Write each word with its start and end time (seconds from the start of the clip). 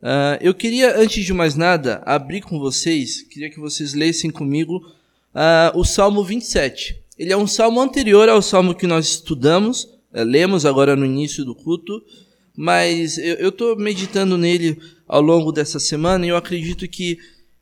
Uh, 0.00 0.38
eu 0.40 0.54
queria, 0.54 0.96
antes 0.96 1.24
de 1.24 1.32
mais 1.32 1.56
nada, 1.56 2.00
abrir 2.06 2.40
com 2.40 2.58
vocês, 2.58 3.22
queria 3.22 3.50
que 3.50 3.58
vocês 3.58 3.94
lessem 3.94 4.30
comigo 4.30 4.76
uh, 5.34 5.76
o 5.76 5.84
Salmo 5.84 6.22
27. 6.22 7.02
Ele 7.18 7.32
é 7.32 7.36
um 7.36 7.48
salmo 7.48 7.80
anterior 7.80 8.28
ao 8.28 8.40
salmo 8.40 8.76
que 8.76 8.86
nós 8.86 9.06
estudamos, 9.06 9.84
uh, 9.84 10.22
lemos 10.22 10.64
agora 10.64 10.94
no 10.94 11.04
início 11.04 11.44
do 11.44 11.54
culto, 11.54 12.00
mas 12.56 13.18
eu 13.18 13.50
estou 13.50 13.76
meditando 13.76 14.36
nele 14.36 14.78
ao 15.06 15.20
longo 15.20 15.52
dessa 15.52 15.78
semana 15.78 16.26
e 16.26 16.28
eu 16.28 16.36
acredito 16.36 16.88
que 16.88 17.18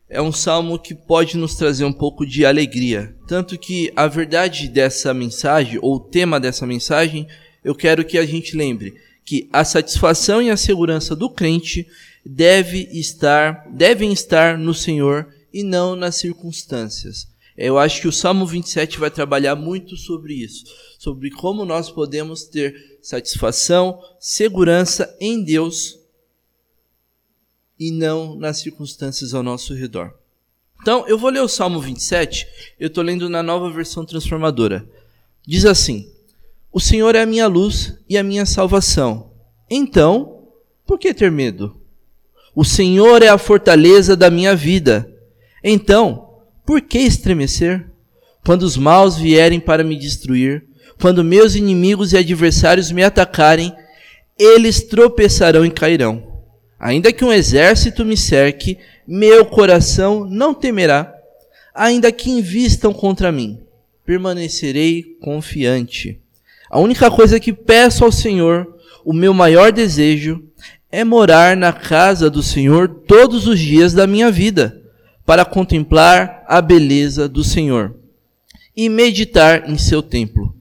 é 0.09 0.23
um 0.23 0.33
salmo 0.33 0.79
que 0.79 0.95
pode 0.95 1.37
nos 1.37 1.55
trazer 1.55 1.85
um 1.85 1.93
pouco 1.93 2.25
de 2.25 2.47
alegria. 2.47 3.15
Tanto 3.27 3.59
que 3.59 3.93
a 3.97 4.07
verdade 4.07 4.69
dessa 4.69 5.13
mensagem, 5.13 5.79
ou 5.83 5.97
o 5.97 6.01
tema 6.01 6.39
dessa 6.41 6.67
mensagem, 6.67 7.27
eu 7.65 7.75
quero 7.75 8.05
que 8.05 8.17
a 8.17 8.25
gente 8.25 8.57
lembre 8.57 8.95
que 9.25 9.49
a 9.53 9.65
satisfação 9.65 10.41
e 10.41 10.51
a 10.51 10.57
segurança 10.57 11.17
do 11.17 11.29
crente 11.29 11.87
deve 12.29 12.89
estar, 12.93 13.67
devem 13.71 14.13
estar 14.13 14.59
no 14.59 14.75
Senhor 14.75 15.33
e 15.53 15.63
não 15.63 15.95
nas 15.95 16.17
circunstâncias. 16.17 17.29
Eu 17.57 17.79
acho 17.79 18.03
que 18.03 18.09
o 18.09 18.13
Salmo 18.13 18.45
27 18.45 18.99
vai 18.99 19.11
trabalhar 19.11 19.55
muito 19.55 19.97
sobre 19.97 20.35
isso, 20.35 20.65
sobre 20.99 21.31
como 21.31 21.65
nós 21.65 21.91
podemos 21.91 22.45
ter 22.45 22.99
satisfação, 23.01 23.99
segurança 24.21 25.17
em 25.21 25.43
Deus 25.43 25.99
e 27.79 27.91
não 27.91 28.35
nas 28.37 28.59
circunstâncias 28.59 29.33
ao 29.33 29.43
nosso 29.43 29.73
redor. 29.73 30.13
Então, 30.83 31.07
eu 31.09 31.17
vou 31.17 31.31
ler 31.31 31.41
o 31.41 31.49
Salmo 31.49 31.81
27, 31.81 32.47
eu 32.79 32.89
estou 32.89 33.03
lendo 33.03 33.29
na 33.31 33.43
nova 33.43 33.71
versão 33.71 34.05
transformadora. 34.05 34.87
Diz 35.47 35.65
assim: 35.65 36.13
O 36.71 36.81
Senhor 36.81 37.15
é 37.15 37.23
a 37.23 37.27
minha 37.27 37.47
luz 37.47 37.97
e 38.09 38.19
a 38.19 38.23
minha 38.23 38.45
salvação. 38.45 39.31
Então, 39.71 40.49
por 40.85 40.99
que 40.99 41.15
ter 41.15 41.31
medo? 41.31 41.86
O 42.57 42.65
Senhor 42.65 43.23
é 43.23 43.29
a 43.29 43.37
fortaleza 43.37 44.17
da 44.17 44.31
minha 44.31 44.57
vida. 44.57 45.07
Então, 45.63 46.27
por 46.65 46.81
que 46.81 46.99
estremecer? 46.99 47.87
Quando 48.47 48.63
os 48.63 48.79
maus 48.79 49.19
vierem 49.19 49.61
para 49.61 49.85
me 49.85 49.95
destruir, 49.95 50.65
quando 50.99 51.23
meus 51.23 51.55
inimigos 51.55 52.15
e 52.15 52.17
adversários 52.17 52.91
me 52.91 53.05
atacarem, 53.05 53.75
eles 54.39 54.83
tropeçarão 54.83 55.67
e 55.67 55.71
cairão. 55.71 56.41
Ainda 56.81 57.13
que 57.13 57.27
um 57.27 57.33
exército 57.33 58.07
me 58.07 58.17
cerque, 58.17 58.79
meu 59.07 59.45
coração 59.45 60.25
não 60.25 60.55
temerá. 60.55 61.13
Ainda 61.75 62.11
que 62.11 62.31
invistam 62.31 62.91
contra 62.91 63.31
mim, 63.31 63.61
permanecerei 64.03 65.03
confiante. 65.21 66.23
A 66.71 66.81
única 66.81 67.11
coisa 67.11 67.39
que 67.39 67.53
peço 67.53 68.03
ao 68.03 68.11
Senhor, 68.11 68.67
o 69.05 69.13
meu 69.13 69.35
maior 69.35 69.71
desejo, 69.71 70.43
é 70.91 71.05
morar 71.05 71.57
na 71.57 71.73
casa 71.73 72.31
do 72.31 72.43
Senhor 72.43 72.89
todos 72.89 73.47
os 73.47 73.59
dias 73.59 73.93
da 73.93 74.07
minha 74.07 74.31
vida, 74.31 74.83
para 75.25 75.45
contemplar 75.45 76.45
a 76.47 76.63
beleza 76.63 77.29
do 77.29 77.43
Senhor 77.43 77.97
e 78.77 78.89
meditar 78.89 79.69
em 79.69 79.77
seu 79.77 80.01
templo. 80.01 80.55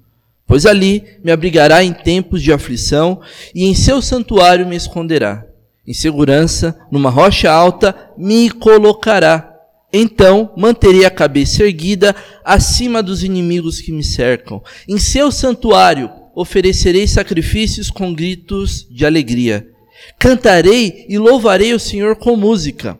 Pois 0.47 0.65
ali 0.65 1.03
me 1.23 1.31
abrigará 1.31 1.83
em 1.83 1.93
tempos 1.93 2.41
de 2.41 2.51
aflição 2.51 3.21
e 3.53 3.65
em 3.65 3.75
seu 3.75 4.01
santuário 4.01 4.65
me 4.65 4.75
esconderá. 4.75 5.45
Em 5.87 5.93
segurança, 5.93 6.77
numa 6.91 7.09
rocha 7.09 7.51
alta, 7.51 7.95
me 8.17 8.49
colocará. 8.49 9.51
Então 9.93 10.51
manterei 10.57 11.05
a 11.05 11.11
cabeça 11.11 11.63
erguida 11.63 12.15
acima 12.43 13.03
dos 13.03 13.23
inimigos 13.23 13.79
que 13.79 13.91
me 13.91 14.03
cercam. 14.03 14.61
Em 14.87 14.97
seu 14.97 15.31
santuário 15.31 16.09
oferecerei 16.33 17.07
sacrifícios 17.07 17.89
com 17.89 18.13
gritos 18.13 18.87
de 18.89 19.05
alegria. 19.05 19.74
Cantarei 20.19 21.05
e 21.07 21.17
louvarei 21.17 21.73
o 21.73 21.79
Senhor 21.79 22.15
com 22.15 22.35
música. 22.35 22.97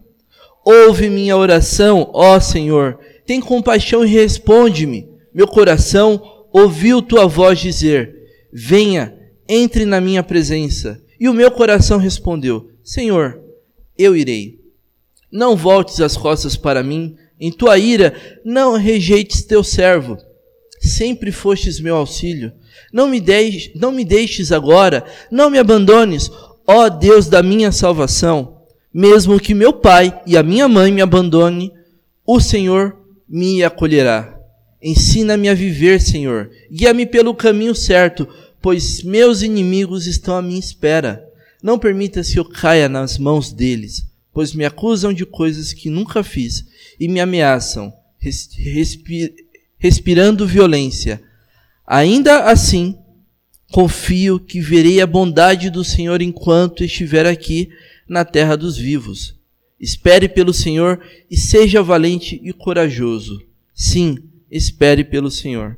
Ouve 0.66 1.10
minha 1.10 1.38
oração, 1.38 2.10
ó 2.14 2.40
Senhor. 2.40 3.00
Tem 3.26 3.40
compaixão 3.40 4.06
e 4.06 4.10
responde-me. 4.10 5.08
Meu 5.34 5.48
coração 5.48 6.22
ouviu 6.52 7.02
tua 7.02 7.28
voz 7.28 7.60
dizer: 7.60 8.16
Venha, 8.52 9.14
entre 9.48 9.86
na 9.86 10.00
minha 10.00 10.24
presença. 10.24 11.02
E 11.20 11.30
o 11.30 11.34
meu 11.34 11.52
coração 11.52 11.98
respondeu: 11.98 12.70
Senhor, 12.84 13.42
eu 13.98 14.16
irei. 14.16 14.60
Não 15.32 15.56
voltes 15.56 16.00
as 16.00 16.16
costas 16.16 16.56
para 16.56 16.84
mim. 16.84 17.16
Em 17.40 17.52
tua 17.52 17.78
ira, 17.78 18.14
não 18.46 18.78
rejeites 18.78 19.44
teu 19.44 19.64
servo. 19.64 20.18
Sempre 20.80 21.32
fostes 21.32 21.80
meu 21.80 21.96
auxílio. 21.96 22.54
Não 22.94 23.08
me, 23.08 23.20
deixes, 23.20 23.72
não 23.76 23.92
me 23.92 24.06
deixes 24.06 24.52
agora, 24.52 25.04
não 25.32 25.50
me 25.50 25.58
abandones, 25.58 26.30
Ó 26.68 26.90
Deus 26.90 27.28
da 27.28 27.44
minha 27.44 27.72
salvação, 27.72 28.62
mesmo 28.94 29.40
que 29.40 29.54
meu 29.54 29.74
pai 29.74 30.20
e 30.26 30.38
a 30.38 30.44
minha 30.44 30.68
mãe 30.68 30.92
me 30.92 31.02
abandone, 31.02 31.72
o 32.26 32.40
Senhor 32.40 32.98
me 33.28 33.64
acolherá. 33.64 34.36
Ensina-me 34.82 35.50
a 35.50 35.54
viver, 35.54 36.02
Senhor. 36.02 36.50
Guia-me 36.72 37.06
pelo 37.06 37.36
caminho 37.36 37.76
certo, 37.76 38.28
pois 38.62 39.04
meus 39.04 39.42
inimigos 39.42 40.08
estão 40.08 40.36
à 40.36 40.42
minha 40.42 40.60
espera. 40.60 41.24
Não 41.62 41.78
permitas 41.78 42.30
que 42.30 42.40
eu 42.40 42.46
caia 42.46 42.88
nas 42.90 43.18
mãos 43.18 43.52
deles, 43.52 44.06
pois 44.34 44.54
me 44.54 44.66
acusam 44.66 45.14
de 45.14 45.26
coisas 45.26 45.74
que 45.74 45.90
nunca 45.90 46.24
fiz 46.24 46.66
e 47.00 47.08
me 47.08 47.20
ameaçam, 47.20 47.94
respirando 49.78 50.48
violência. 50.48 51.22
Ainda 51.86 52.46
assim, 52.46 52.98
Confio 53.72 54.40
que 54.40 54.60
verei 54.60 55.02
a 55.02 55.08
bondade 55.08 55.70
do 55.70 55.84
Senhor 55.84 56.22
enquanto 56.22 56.84
estiver 56.84 57.26
aqui 57.26 57.70
na 58.08 58.24
terra 58.24 58.56
dos 58.56 58.78
vivos. 58.78 59.36
Espere 59.80 60.30
pelo 60.30 60.54
Senhor 60.54 61.02
e 61.30 61.36
seja 61.36 61.84
valente 61.84 62.40
e 62.44 62.54
corajoso. 62.54 63.42
Sim, 63.74 64.18
espere 64.50 65.04
pelo 65.04 65.30
Senhor. 65.30 65.78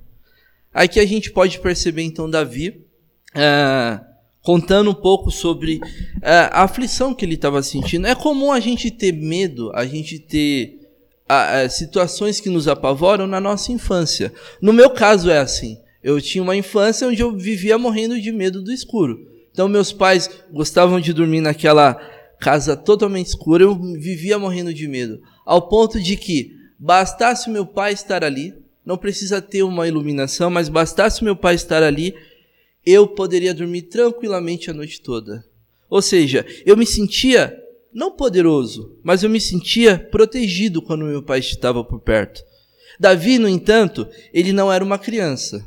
Aqui 0.73 0.99
a 0.99 1.05
gente 1.05 1.31
pode 1.31 1.59
perceber 1.59 2.03
então 2.03 2.29
Davi 2.29 2.85
ah, 3.33 4.03
contando 4.41 4.91
um 4.91 4.93
pouco 4.93 5.31
sobre 5.31 5.79
ah, 6.21 6.61
a 6.61 6.63
aflição 6.63 7.13
que 7.13 7.25
ele 7.25 7.33
estava 7.33 7.63
sentindo. 7.63 8.05
É 8.05 8.13
comum 8.13 8.51
a 8.51 8.59
gente 8.59 8.91
ter 8.91 9.11
medo, 9.11 9.71
a 9.73 9.85
gente 9.85 10.19
ter 10.19 10.79
ah, 11.27 11.67
situações 11.67 12.39
que 12.39 12.49
nos 12.49 12.67
apavoram 12.67 13.25
na 13.25 13.39
nossa 13.39 13.71
infância. 13.71 14.31
No 14.61 14.71
meu 14.71 14.91
caso 14.91 15.29
é 15.29 15.39
assim. 15.39 15.79
Eu 16.03 16.21
tinha 16.21 16.43
uma 16.43 16.55
infância 16.55 17.07
onde 17.07 17.21
eu 17.21 17.35
vivia 17.35 17.77
morrendo 17.77 18.19
de 18.19 18.31
medo 18.31 18.61
do 18.61 18.71
escuro. 18.71 19.27
Então 19.51 19.67
meus 19.67 19.91
pais 19.91 20.29
gostavam 20.51 20.99
de 20.99 21.11
dormir 21.11 21.41
naquela 21.41 21.95
casa 22.39 22.77
totalmente 22.77 23.27
escura, 23.27 23.63
eu 23.63 23.75
vivia 23.93 24.37
morrendo 24.37 24.73
de 24.73 24.87
medo, 24.87 25.19
ao 25.43 25.67
ponto 25.67 25.99
de 25.99 26.15
que 26.15 26.55
bastasse 26.77 27.49
meu 27.49 27.65
pai 27.65 27.93
estar 27.93 28.23
ali, 28.23 28.53
não 28.85 28.97
precisa 28.97 29.41
ter 29.41 29.63
uma 29.63 29.87
iluminação, 29.87 30.49
mas 30.49 30.69
bastasse 30.69 31.23
meu 31.23 31.35
pai 31.35 31.55
estar 31.55 31.81
ali, 31.81 32.13
eu 32.85 33.07
poderia 33.07 33.53
dormir 33.53 33.83
tranquilamente 33.83 34.69
a 34.69 34.73
noite 34.73 35.01
toda. 35.01 35.43
Ou 35.89 36.01
seja, 36.01 36.45
eu 36.65 36.77
me 36.77 36.85
sentia 36.85 37.57
não 37.91 38.11
poderoso, 38.11 38.95
mas 39.03 39.23
eu 39.23 39.29
me 39.29 39.41
sentia 39.41 39.97
protegido 39.97 40.81
quando 40.81 41.05
meu 41.05 41.23
pai 41.23 41.39
estava 41.39 41.83
por 41.83 41.99
perto. 41.99 42.43
Davi, 42.99 43.39
no 43.39 43.49
entanto, 43.49 44.07
ele 44.31 44.53
não 44.53 44.71
era 44.71 44.83
uma 44.83 44.99
criança 44.99 45.65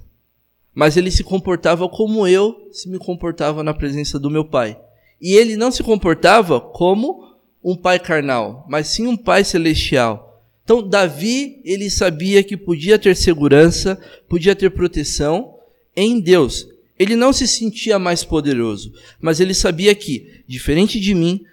mas 0.74 0.96
ele 0.96 1.10
se 1.10 1.24
comportava 1.24 1.88
como 1.88 2.26
eu 2.26 2.68
se 2.72 2.88
me 2.88 2.98
comportava 2.98 3.62
na 3.62 3.74
presença 3.74 4.18
do 4.18 4.30
meu 4.30 4.44
pai. 4.44 4.78
E 5.20 5.34
ele 5.34 5.56
não 5.56 5.70
se 5.70 5.82
comportava 5.82 6.60
como 6.60 7.30
um 7.62 7.76
pai 7.76 7.98
carnal, 7.98 8.64
mas 8.68 8.88
sim 8.88 9.06
um 9.06 9.16
pai 9.16 9.44
celestial. 9.44 10.42
Então, 10.64 10.86
Davi, 10.86 11.60
ele 11.64 11.90
sabia 11.90 12.42
que 12.42 12.56
podia 12.56 12.98
ter 12.98 13.16
segurança, 13.16 14.00
podia 14.28 14.54
ter 14.54 14.70
proteção 14.70 15.54
em 15.96 16.20
Deus. 16.20 16.66
Ele 16.98 17.16
não 17.16 17.32
se 17.32 17.48
sentia 17.48 17.98
mais 17.98 18.22
poderoso, 18.22 18.92
mas 19.20 19.40
ele 19.40 19.54
sabia 19.54 19.94
que, 19.94 20.42
diferente 20.46 21.00
de 21.00 21.14
mim, 21.14 21.44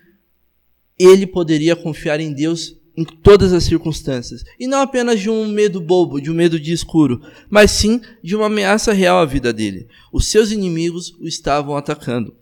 ele 0.99 1.25
poderia 1.25 1.75
confiar 1.75 2.19
em 2.19 2.33
Deus 2.33 2.75
em 2.97 3.05
todas 3.05 3.53
as 3.53 3.63
circunstâncias. 3.63 4.43
E 4.59 4.65
não 4.65 4.81
apenas 4.81 5.19
de 5.19 5.29
um 5.29 5.47
medo 5.47 5.79
bobo, 5.79 6.19
de 6.19 6.31
um 6.31 6.33
medo 6.33 6.59
de 6.59 6.73
escuro, 6.73 7.21
mas 7.47 7.69
sim 7.69 8.01
de 8.23 8.35
uma 8.35 8.47
ameaça 8.47 8.91
real 8.91 9.19
à 9.19 9.25
vida 9.25 9.53
dele. 9.53 9.87
Os 10.11 10.25
seus 10.27 10.51
inimigos 10.51 11.15
o 11.21 11.27
estavam 11.27 11.77
atacando. 11.77 12.35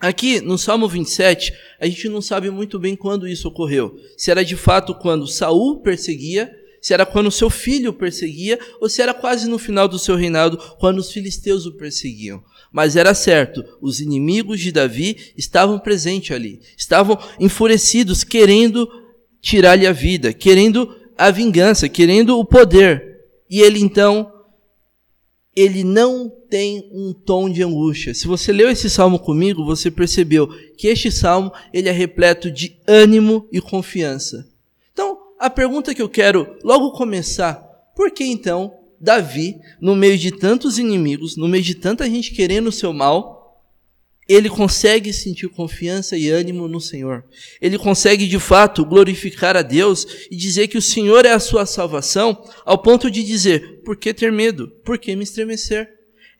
Aqui 0.00 0.40
no 0.40 0.58
Salmo 0.58 0.88
27, 0.88 1.52
a 1.80 1.86
gente 1.86 2.08
não 2.08 2.20
sabe 2.20 2.50
muito 2.50 2.76
bem 2.76 2.96
quando 2.96 3.28
isso 3.28 3.46
ocorreu. 3.46 3.96
Se 4.16 4.32
era 4.32 4.44
de 4.44 4.56
fato 4.56 4.96
quando 4.96 5.28
Saul 5.28 5.78
perseguia, 5.78 6.52
se 6.80 6.92
era 6.92 7.06
quando 7.06 7.30
seu 7.30 7.48
filho 7.48 7.90
o 7.90 7.94
perseguia, 7.94 8.58
ou 8.80 8.88
se 8.88 9.00
era 9.00 9.14
quase 9.14 9.48
no 9.48 9.56
final 9.56 9.86
do 9.86 10.00
seu 10.00 10.16
reinado, 10.16 10.58
quando 10.80 10.98
os 10.98 11.12
filisteus 11.12 11.64
o 11.66 11.76
perseguiam. 11.76 12.42
Mas 12.72 12.96
era 12.96 13.14
certo, 13.14 13.62
os 13.80 14.00
inimigos 14.00 14.58
de 14.58 14.72
Davi 14.72 15.32
estavam 15.36 15.78
presentes 15.78 16.34
ali, 16.34 16.58
estavam 16.76 17.16
enfurecidos, 17.38 18.24
querendo 18.24 18.88
tirar-lhe 19.42 19.86
a 19.86 19.92
vida, 19.92 20.32
querendo 20.32 20.96
a 21.18 21.30
vingança, 21.30 21.88
querendo 21.88 22.38
o 22.38 22.44
poder. 22.44 23.20
E 23.50 23.60
ele 23.60 23.80
então 23.80 24.32
ele 25.54 25.84
não 25.84 26.30
tem 26.48 26.88
um 26.92 27.12
tom 27.12 27.50
de 27.50 27.62
angústia. 27.62 28.14
Se 28.14 28.26
você 28.26 28.52
leu 28.52 28.70
esse 28.70 28.88
salmo 28.88 29.18
comigo, 29.18 29.64
você 29.64 29.90
percebeu 29.90 30.48
que 30.78 30.86
este 30.88 31.10
salmo 31.10 31.52
ele 31.72 31.88
é 31.88 31.92
repleto 31.92 32.50
de 32.50 32.78
ânimo 32.86 33.46
e 33.52 33.60
confiança. 33.60 34.48
Então, 34.92 35.18
a 35.38 35.50
pergunta 35.50 35.94
que 35.94 36.00
eu 36.00 36.08
quero 36.08 36.56
logo 36.64 36.92
começar, 36.92 37.54
por 37.94 38.10
que 38.10 38.24
então 38.24 38.72
Davi, 38.98 39.56
no 39.80 39.94
meio 39.94 40.16
de 40.16 40.30
tantos 40.30 40.78
inimigos, 40.78 41.36
no 41.36 41.48
meio 41.48 41.62
de 41.62 41.74
tanta 41.74 42.08
gente 42.08 42.30
querendo 42.30 42.68
o 42.68 42.72
seu 42.72 42.92
mal, 42.92 43.41
ele 44.32 44.48
consegue 44.48 45.12
sentir 45.12 45.48
confiança 45.48 46.16
e 46.16 46.30
ânimo 46.30 46.68
no 46.68 46.80
Senhor. 46.80 47.24
Ele 47.60 47.76
consegue 47.78 48.26
de 48.26 48.38
fato 48.38 48.84
glorificar 48.84 49.56
a 49.56 49.62
Deus 49.62 50.06
e 50.30 50.36
dizer 50.36 50.68
que 50.68 50.78
o 50.78 50.82
Senhor 50.82 51.26
é 51.26 51.32
a 51.32 51.40
sua 51.40 51.66
salvação, 51.66 52.42
ao 52.64 52.78
ponto 52.78 53.10
de 53.10 53.22
dizer: 53.22 53.82
por 53.84 53.96
que 53.96 54.14
ter 54.14 54.32
medo? 54.32 54.68
Por 54.84 54.98
que 54.98 55.14
me 55.16 55.24
estremecer? 55.24 55.88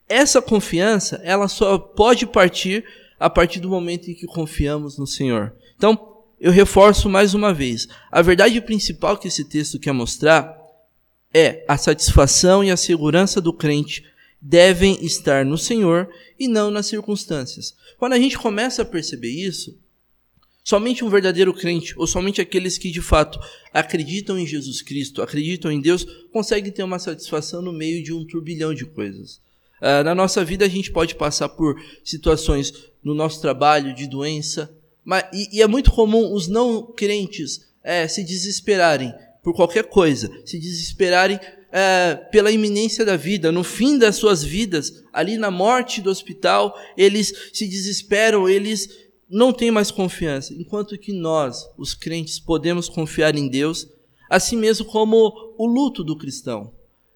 Essa 0.08 0.40
confiança, 0.40 1.20
ela 1.24 1.48
só 1.48 1.78
pode 1.78 2.26
partir 2.26 2.84
a 3.18 3.30
partir 3.30 3.60
do 3.60 3.68
momento 3.68 4.10
em 4.10 4.14
que 4.14 4.26
confiamos 4.26 4.98
no 4.98 5.06
Senhor. 5.06 5.54
Então, 5.76 5.98
eu 6.40 6.50
reforço 6.50 7.08
mais 7.08 7.34
uma 7.34 7.52
vez: 7.52 7.88
a 8.10 8.22
verdade 8.22 8.60
principal 8.60 9.16
que 9.16 9.28
esse 9.28 9.44
texto 9.44 9.78
quer 9.78 9.92
mostrar 9.92 10.56
é 11.34 11.64
a 11.66 11.76
satisfação 11.76 12.62
e 12.62 12.70
a 12.70 12.76
segurança 12.76 13.40
do 13.40 13.52
crente 13.52 14.04
devem 14.42 14.98
estar 15.04 15.44
no 15.44 15.56
Senhor 15.56 16.10
e 16.36 16.48
não 16.48 16.68
nas 16.68 16.86
circunstâncias. 16.86 17.76
Quando 17.96 18.14
a 18.14 18.18
gente 18.18 18.36
começa 18.36 18.82
a 18.82 18.84
perceber 18.84 19.30
isso, 19.30 19.78
somente 20.64 21.04
um 21.04 21.08
verdadeiro 21.08 21.54
crente, 21.54 21.94
ou 21.96 22.08
somente 22.08 22.40
aqueles 22.40 22.76
que 22.76 22.90
de 22.90 23.00
fato 23.00 23.38
acreditam 23.72 24.36
em 24.36 24.44
Jesus 24.44 24.82
Cristo, 24.82 25.22
acreditam 25.22 25.70
em 25.70 25.80
Deus, 25.80 26.04
conseguem 26.32 26.72
ter 26.72 26.82
uma 26.82 26.98
satisfação 26.98 27.62
no 27.62 27.72
meio 27.72 28.02
de 28.02 28.12
um 28.12 28.26
turbilhão 28.26 28.74
de 28.74 28.84
coisas. 28.84 29.40
Uh, 29.80 30.02
na 30.04 30.14
nossa 30.14 30.44
vida 30.44 30.64
a 30.64 30.68
gente 30.68 30.90
pode 30.90 31.14
passar 31.14 31.48
por 31.48 31.80
situações 32.04 32.72
no 33.02 33.14
nosso 33.14 33.40
trabalho 33.40 33.94
de 33.94 34.08
doença, 34.08 34.76
mas, 35.04 35.24
e, 35.32 35.58
e 35.58 35.62
é 35.62 35.66
muito 35.68 35.90
comum 35.92 36.32
os 36.32 36.48
não 36.48 36.82
crentes 36.82 37.68
é, 37.82 38.06
se 38.08 38.24
desesperarem 38.24 39.12
por 39.42 39.54
qualquer 39.54 39.84
coisa, 39.84 40.30
se 40.44 40.58
desesperarem 40.58 41.38
é, 41.72 42.14
pela 42.30 42.50
iminência 42.50 43.04
da 43.04 43.16
vida, 43.16 43.50
no 43.50 43.64
fim 43.64 43.98
das 43.98 44.16
suas 44.16 44.44
vidas, 44.44 45.02
ali 45.12 45.38
na 45.38 45.50
morte 45.50 46.02
do 46.02 46.10
hospital, 46.10 46.78
eles 46.96 47.32
se 47.52 47.66
desesperam, 47.66 48.48
eles 48.48 48.88
não 49.28 49.52
têm 49.52 49.70
mais 49.70 49.90
confiança. 49.90 50.52
Enquanto 50.52 50.98
que 50.98 51.12
nós, 51.12 51.66
os 51.78 51.94
crentes, 51.94 52.38
podemos 52.38 52.88
confiar 52.88 53.34
em 53.34 53.48
Deus, 53.48 53.88
assim 54.28 54.56
mesmo 54.56 54.84
como 54.84 55.32
o 55.56 55.66
luto 55.66 56.04
do 56.04 56.16
cristão. 56.16 56.70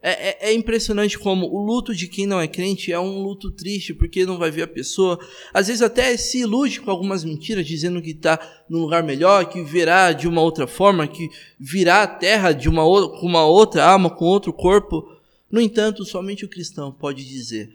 É, 0.08 0.28
é, 0.28 0.50
é, 0.50 0.54
impressionante 0.54 1.18
como 1.18 1.48
o 1.48 1.58
luto 1.66 1.92
de 1.92 2.06
quem 2.06 2.28
não 2.28 2.40
é 2.40 2.46
crente 2.46 2.92
é 2.92 3.00
um 3.00 3.24
luto 3.24 3.50
triste, 3.50 3.92
porque 3.92 4.24
não 4.24 4.38
vai 4.38 4.52
ver 4.52 4.62
a 4.62 4.68
pessoa. 4.68 5.18
Às 5.52 5.66
vezes 5.66 5.82
até 5.82 6.16
se 6.16 6.42
ilude 6.42 6.80
com 6.80 6.92
algumas 6.92 7.24
mentiras, 7.24 7.66
dizendo 7.66 8.00
que 8.00 8.10
está 8.10 8.38
num 8.70 8.78
lugar 8.78 9.02
melhor, 9.02 9.46
que 9.46 9.64
virá 9.64 10.12
de 10.12 10.28
uma 10.28 10.40
outra 10.40 10.68
forma, 10.68 11.08
que 11.08 11.28
virá 11.58 12.04
a 12.04 12.06
terra 12.06 12.52
de 12.52 12.68
uma, 12.68 12.84
com 12.84 13.26
uma 13.26 13.44
outra 13.46 13.84
alma, 13.84 14.08
com 14.08 14.26
outro 14.26 14.52
corpo. 14.52 15.10
No 15.50 15.60
entanto, 15.60 16.04
somente 16.04 16.44
o 16.44 16.48
cristão 16.48 16.92
pode 16.92 17.24
dizer: 17.24 17.72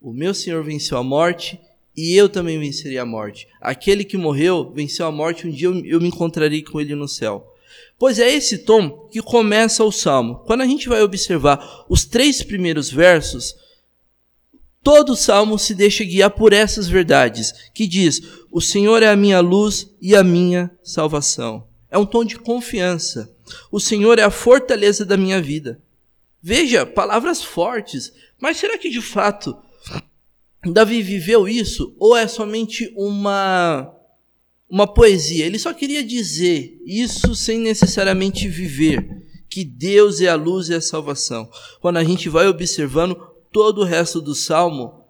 O 0.00 0.10
meu 0.10 0.32
Senhor 0.32 0.64
venceu 0.64 0.96
a 0.96 1.02
morte 1.02 1.60
e 1.94 2.18
eu 2.18 2.30
também 2.30 2.58
vencerei 2.58 2.96
a 2.96 3.04
morte. 3.04 3.46
Aquele 3.60 4.04
que 4.04 4.16
morreu 4.16 4.72
venceu 4.74 5.04
a 5.04 5.12
morte, 5.12 5.46
um 5.46 5.50
dia 5.50 5.68
eu, 5.68 5.84
eu 5.84 6.00
me 6.00 6.08
encontrarei 6.08 6.62
com 6.62 6.80
ele 6.80 6.94
no 6.94 7.06
céu. 7.06 7.53
Pois 7.98 8.18
é 8.18 8.32
esse 8.32 8.58
tom 8.58 9.08
que 9.10 9.22
começa 9.22 9.84
o 9.84 9.92
salmo. 9.92 10.42
Quando 10.46 10.62
a 10.62 10.66
gente 10.66 10.88
vai 10.88 11.02
observar 11.02 11.84
os 11.88 12.04
três 12.04 12.42
primeiros 12.42 12.90
versos, 12.90 13.54
todo 14.82 15.12
o 15.12 15.16
salmo 15.16 15.58
se 15.58 15.74
deixa 15.74 16.04
guiar 16.04 16.30
por 16.30 16.52
essas 16.52 16.88
verdades, 16.88 17.52
que 17.72 17.86
diz: 17.86 18.20
O 18.50 18.60
Senhor 18.60 19.02
é 19.02 19.08
a 19.08 19.16
minha 19.16 19.40
luz 19.40 19.90
e 20.00 20.14
a 20.14 20.24
minha 20.24 20.70
salvação. 20.82 21.66
É 21.90 21.96
um 21.96 22.06
tom 22.06 22.24
de 22.24 22.36
confiança. 22.36 23.32
O 23.70 23.78
Senhor 23.78 24.18
é 24.18 24.22
a 24.22 24.30
fortaleza 24.30 25.04
da 25.04 25.16
minha 25.16 25.40
vida. 25.40 25.80
Veja, 26.42 26.84
palavras 26.84 27.42
fortes, 27.42 28.12
mas 28.38 28.56
será 28.56 28.76
que 28.76 28.90
de 28.90 29.00
fato 29.00 29.56
Davi 30.62 31.02
viveu 31.02 31.48
isso? 31.48 31.94
Ou 31.98 32.16
é 32.16 32.26
somente 32.26 32.92
uma 32.96 33.94
uma 34.74 34.88
poesia. 34.88 35.46
Ele 35.46 35.56
só 35.56 35.72
queria 35.72 36.02
dizer 36.02 36.82
isso 36.84 37.32
sem 37.36 37.60
necessariamente 37.60 38.48
viver, 38.48 39.22
que 39.48 39.64
Deus 39.64 40.20
é 40.20 40.26
a 40.26 40.34
luz 40.34 40.68
e 40.68 40.74
a 40.74 40.80
salvação. 40.80 41.48
Quando 41.80 41.98
a 41.98 42.02
gente 42.02 42.28
vai 42.28 42.48
observando 42.48 43.14
todo 43.52 43.82
o 43.82 43.84
resto 43.84 44.20
do 44.20 44.34
salmo, 44.34 45.04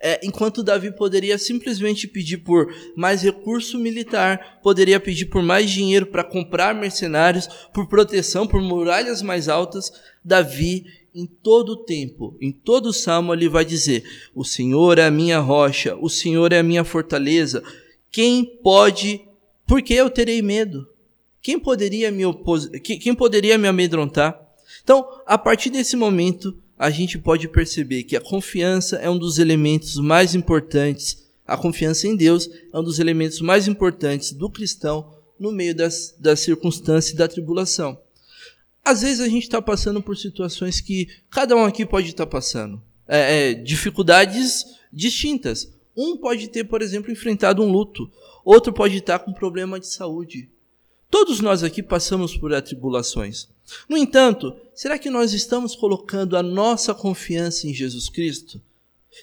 é, 0.00 0.20
enquanto 0.22 0.62
Davi 0.62 0.92
poderia 0.92 1.36
simplesmente 1.38 2.06
pedir 2.06 2.38
por 2.38 2.72
mais 2.96 3.22
recurso 3.22 3.80
militar, 3.80 4.60
poderia 4.62 5.00
pedir 5.00 5.26
por 5.26 5.42
mais 5.42 5.68
dinheiro 5.68 6.06
para 6.06 6.22
comprar 6.22 6.72
mercenários, 6.72 7.48
por 7.74 7.88
proteção, 7.88 8.46
por 8.46 8.62
muralhas 8.62 9.22
mais 9.22 9.48
altas, 9.48 9.92
Davi, 10.24 10.84
em 11.12 11.26
todo 11.26 11.70
o 11.70 11.84
tempo, 11.84 12.36
em 12.40 12.52
todo 12.52 12.86
o 12.86 12.92
salmo, 12.92 13.34
ele 13.34 13.48
vai 13.48 13.64
dizer: 13.64 14.04
O 14.32 14.44
Senhor 14.44 15.00
é 15.00 15.06
a 15.06 15.10
minha 15.10 15.40
rocha, 15.40 15.96
o 15.96 16.08
Senhor 16.08 16.52
é 16.52 16.60
a 16.60 16.62
minha 16.62 16.84
fortaleza, 16.84 17.60
quem 18.10 18.44
pode. 18.62 19.20
Por 19.66 19.82
que 19.82 19.94
eu 19.94 20.10
terei 20.10 20.42
medo? 20.42 20.88
Quem 21.42 21.58
poderia 21.58 22.10
me 22.10 22.24
opos... 22.24 22.68
quem 22.82 23.14
poderia 23.14 23.56
me 23.56 23.68
amedrontar? 23.68 24.38
Então, 24.82 25.06
a 25.26 25.38
partir 25.38 25.70
desse 25.70 25.96
momento, 25.96 26.56
a 26.78 26.90
gente 26.90 27.18
pode 27.18 27.48
perceber 27.48 28.04
que 28.04 28.16
a 28.16 28.20
confiança 28.20 28.96
é 28.96 29.08
um 29.08 29.18
dos 29.18 29.38
elementos 29.38 29.96
mais 29.96 30.34
importantes. 30.34 31.28
A 31.46 31.56
confiança 31.56 32.06
em 32.06 32.16
Deus 32.16 32.48
é 32.72 32.78
um 32.78 32.82
dos 32.82 32.98
elementos 32.98 33.40
mais 33.40 33.68
importantes 33.68 34.32
do 34.32 34.50
cristão 34.50 35.14
no 35.38 35.52
meio 35.52 35.74
das, 35.74 36.14
das 36.18 36.40
circunstâncias 36.40 37.16
da 37.16 37.28
tribulação. 37.28 37.98
Às 38.84 39.02
vezes 39.02 39.20
a 39.20 39.28
gente 39.28 39.44
está 39.44 39.60
passando 39.60 40.02
por 40.02 40.16
situações 40.16 40.80
que 40.80 41.08
cada 41.30 41.54
um 41.54 41.64
aqui 41.64 41.84
pode 41.86 42.08
estar 42.08 42.26
tá 42.26 42.30
passando. 42.30 42.82
É, 43.06 43.50
é, 43.50 43.54
dificuldades 43.54 44.64
distintas. 44.92 45.68
Um 46.00 46.16
pode 46.16 46.48
ter, 46.48 46.64
por 46.64 46.80
exemplo, 46.80 47.12
enfrentado 47.12 47.62
um 47.62 47.70
luto, 47.70 48.10
outro 48.42 48.72
pode 48.72 48.96
estar 48.96 49.18
com 49.18 49.34
problema 49.34 49.78
de 49.78 49.86
saúde. 49.86 50.50
Todos 51.10 51.40
nós 51.40 51.62
aqui 51.62 51.82
passamos 51.82 52.34
por 52.34 52.54
atribulações. 52.54 53.48
No 53.86 53.98
entanto, 53.98 54.56
será 54.74 54.98
que 54.98 55.10
nós 55.10 55.34
estamos 55.34 55.76
colocando 55.76 56.38
a 56.38 56.42
nossa 56.42 56.94
confiança 56.94 57.66
em 57.66 57.74
Jesus 57.74 58.08
Cristo? 58.08 58.62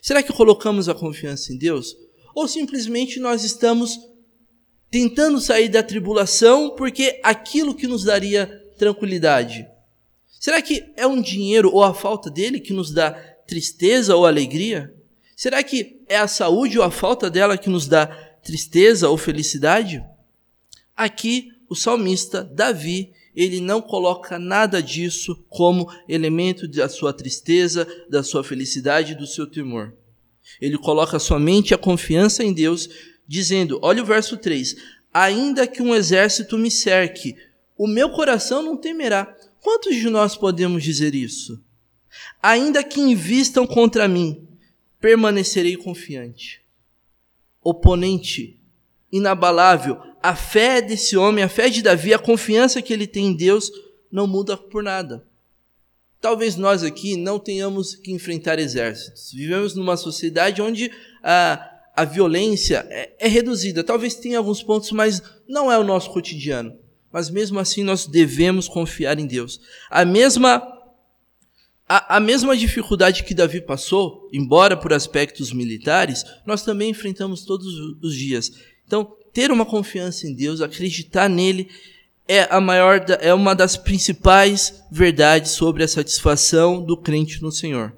Será 0.04 0.22
que 0.22 0.32
colocamos 0.32 0.88
a 0.88 0.94
confiança 0.94 1.52
em 1.52 1.58
Deus? 1.58 1.98
Ou 2.36 2.48
simplesmente 2.48 3.20
nós 3.20 3.44
estamos 3.44 3.98
tentando 4.92 5.40
sair 5.42 5.70
da 5.70 5.82
tribulação 5.82 6.76
porque 6.76 7.20
aquilo 7.24 7.74
que 7.74 7.88
nos 7.88 8.04
daria 8.04 8.46
tranquilidade? 8.78 9.66
Será 10.40 10.62
que 10.62 10.94
é 10.96 11.08
um 11.08 11.20
dinheiro 11.20 11.72
ou 11.74 11.84
a 11.84 11.96
falta 11.96 12.30
dele 12.30 12.60
que 12.60 12.72
nos 12.72 12.92
dá 12.92 13.12
tristeza 13.48 14.16
ou 14.16 14.28
alegria? 14.28 14.94
Será 15.38 15.62
que 15.62 16.02
é 16.10 16.18
a 16.18 16.28
saúde 16.28 16.80
ou 16.80 16.84
a 16.84 16.90
falta 16.90 17.30
dela 17.30 17.60
que 17.60 17.70
nos 17.70 17.86
dá 17.86 18.08
tristeza 18.44 19.08
ou 19.08 19.16
felicidade? 19.20 20.04
Aqui, 20.96 21.52
o 21.70 21.76
salmista 21.76 22.44
Davi, 22.44 23.12
ele 23.36 23.62
não 23.62 23.80
coloca 23.80 24.40
nada 24.40 24.82
disso 24.82 25.36
como 25.48 25.94
elemento 26.10 26.68
da 26.68 26.90
sua 26.90 27.14
tristeza, 27.14 27.88
da 28.10 28.24
sua 28.24 28.44
felicidade, 28.44 29.14
do 29.14 29.28
seu 29.28 29.46
temor. 29.46 29.94
Ele 30.60 30.76
coloca 30.76 31.20
somente 31.20 31.72
a 31.72 31.78
confiança 31.78 32.44
em 32.44 32.52
Deus, 32.52 32.90
dizendo: 33.28 33.78
olha 33.84 34.02
o 34.02 34.08
verso 34.08 34.38
3: 34.38 34.76
Ainda 35.14 35.68
que 35.68 35.84
um 35.84 35.94
exército 35.94 36.58
me 36.58 36.72
cerque, 36.72 37.36
o 37.78 37.86
meu 37.86 38.10
coração 38.10 38.64
não 38.64 38.76
temerá. 38.76 39.32
Quantos 39.62 39.96
de 39.98 40.10
nós 40.10 40.36
podemos 40.36 40.84
dizer 40.84 41.14
isso? 41.14 41.64
Ainda 42.42 42.84
que 42.84 43.00
invistam 43.00 43.68
contra 43.68 44.08
mim, 44.08 44.48
permanecerei 45.00 45.76
confiante. 45.76 46.62
Oponente 47.62 48.60
inabalável, 49.12 49.98
a 50.22 50.36
fé 50.36 50.82
desse 50.82 51.16
homem, 51.16 51.44
a 51.44 51.50
fé 51.50 51.70
de 51.70 51.82
Davi, 51.82 52.14
a 52.14 52.20
confiança 52.20 52.82
que 52.82 52.92
ele 52.92 53.08
tem 53.08 53.28
em 53.28 53.36
Deus 53.36 53.72
não 54.12 54.28
muda 54.28 54.58
por 54.58 54.84
nada. 54.84 55.26
Talvez 56.20 56.56
nós 56.56 56.84
aqui 56.84 57.16
não 57.16 57.40
tenhamos 57.40 57.96
que 57.96 58.12
enfrentar 58.12 58.58
exércitos. 58.60 59.32
Vivemos 59.32 59.76
numa 59.76 59.96
sociedade 59.96 60.62
onde 60.62 60.92
a, 61.24 61.70
a 61.96 62.04
violência 62.04 62.86
é, 62.90 63.14
é 63.20 63.28
reduzida. 63.28 63.84
Talvez 63.84 64.16
tenha 64.16 64.40
alguns 64.40 64.64
pontos, 64.64 64.92
mas 64.92 65.22
não 65.48 65.72
é 65.72 65.78
o 65.78 65.84
nosso 65.84 66.12
cotidiano. 66.12 66.76
Mas 67.12 67.30
mesmo 67.30 67.60
assim 67.60 67.84
nós 67.84 68.08
devemos 68.08 68.68
confiar 68.68 69.20
em 69.20 69.28
Deus. 69.28 69.62
A 69.90 70.04
mesma 70.04 70.60
a, 71.88 72.18
a, 72.18 72.20
mesma 72.20 72.56
dificuldade 72.56 73.24
que 73.24 73.34
Davi 73.34 73.62
passou, 73.62 74.28
embora 74.34 74.76
por 74.76 74.92
aspectos 74.92 75.54
militares, 75.54 76.26
nós 76.46 76.64
também 76.64 76.90
enfrentamos 76.90 77.46
todos 77.46 77.68
os 78.02 78.14
dias. 78.14 78.52
Então, 78.86 79.14
ter 79.32 79.52
uma 79.52 79.66
confiança 79.66 80.28
em 80.28 80.34
Deus, 80.34 80.62
acreditar 80.62 81.30
nele, 81.30 81.70
é 82.28 82.48
a 82.50 82.60
maior, 82.60 83.06
é 83.22 83.34
uma 83.34 83.56
das 83.56 83.78
principais 83.78 84.84
verdades 84.92 85.52
sobre 85.52 85.84
a 85.84 85.88
satisfação 85.88 86.84
do 86.84 86.98
crente 86.98 87.42
no 87.42 87.52
Senhor. 87.52 87.96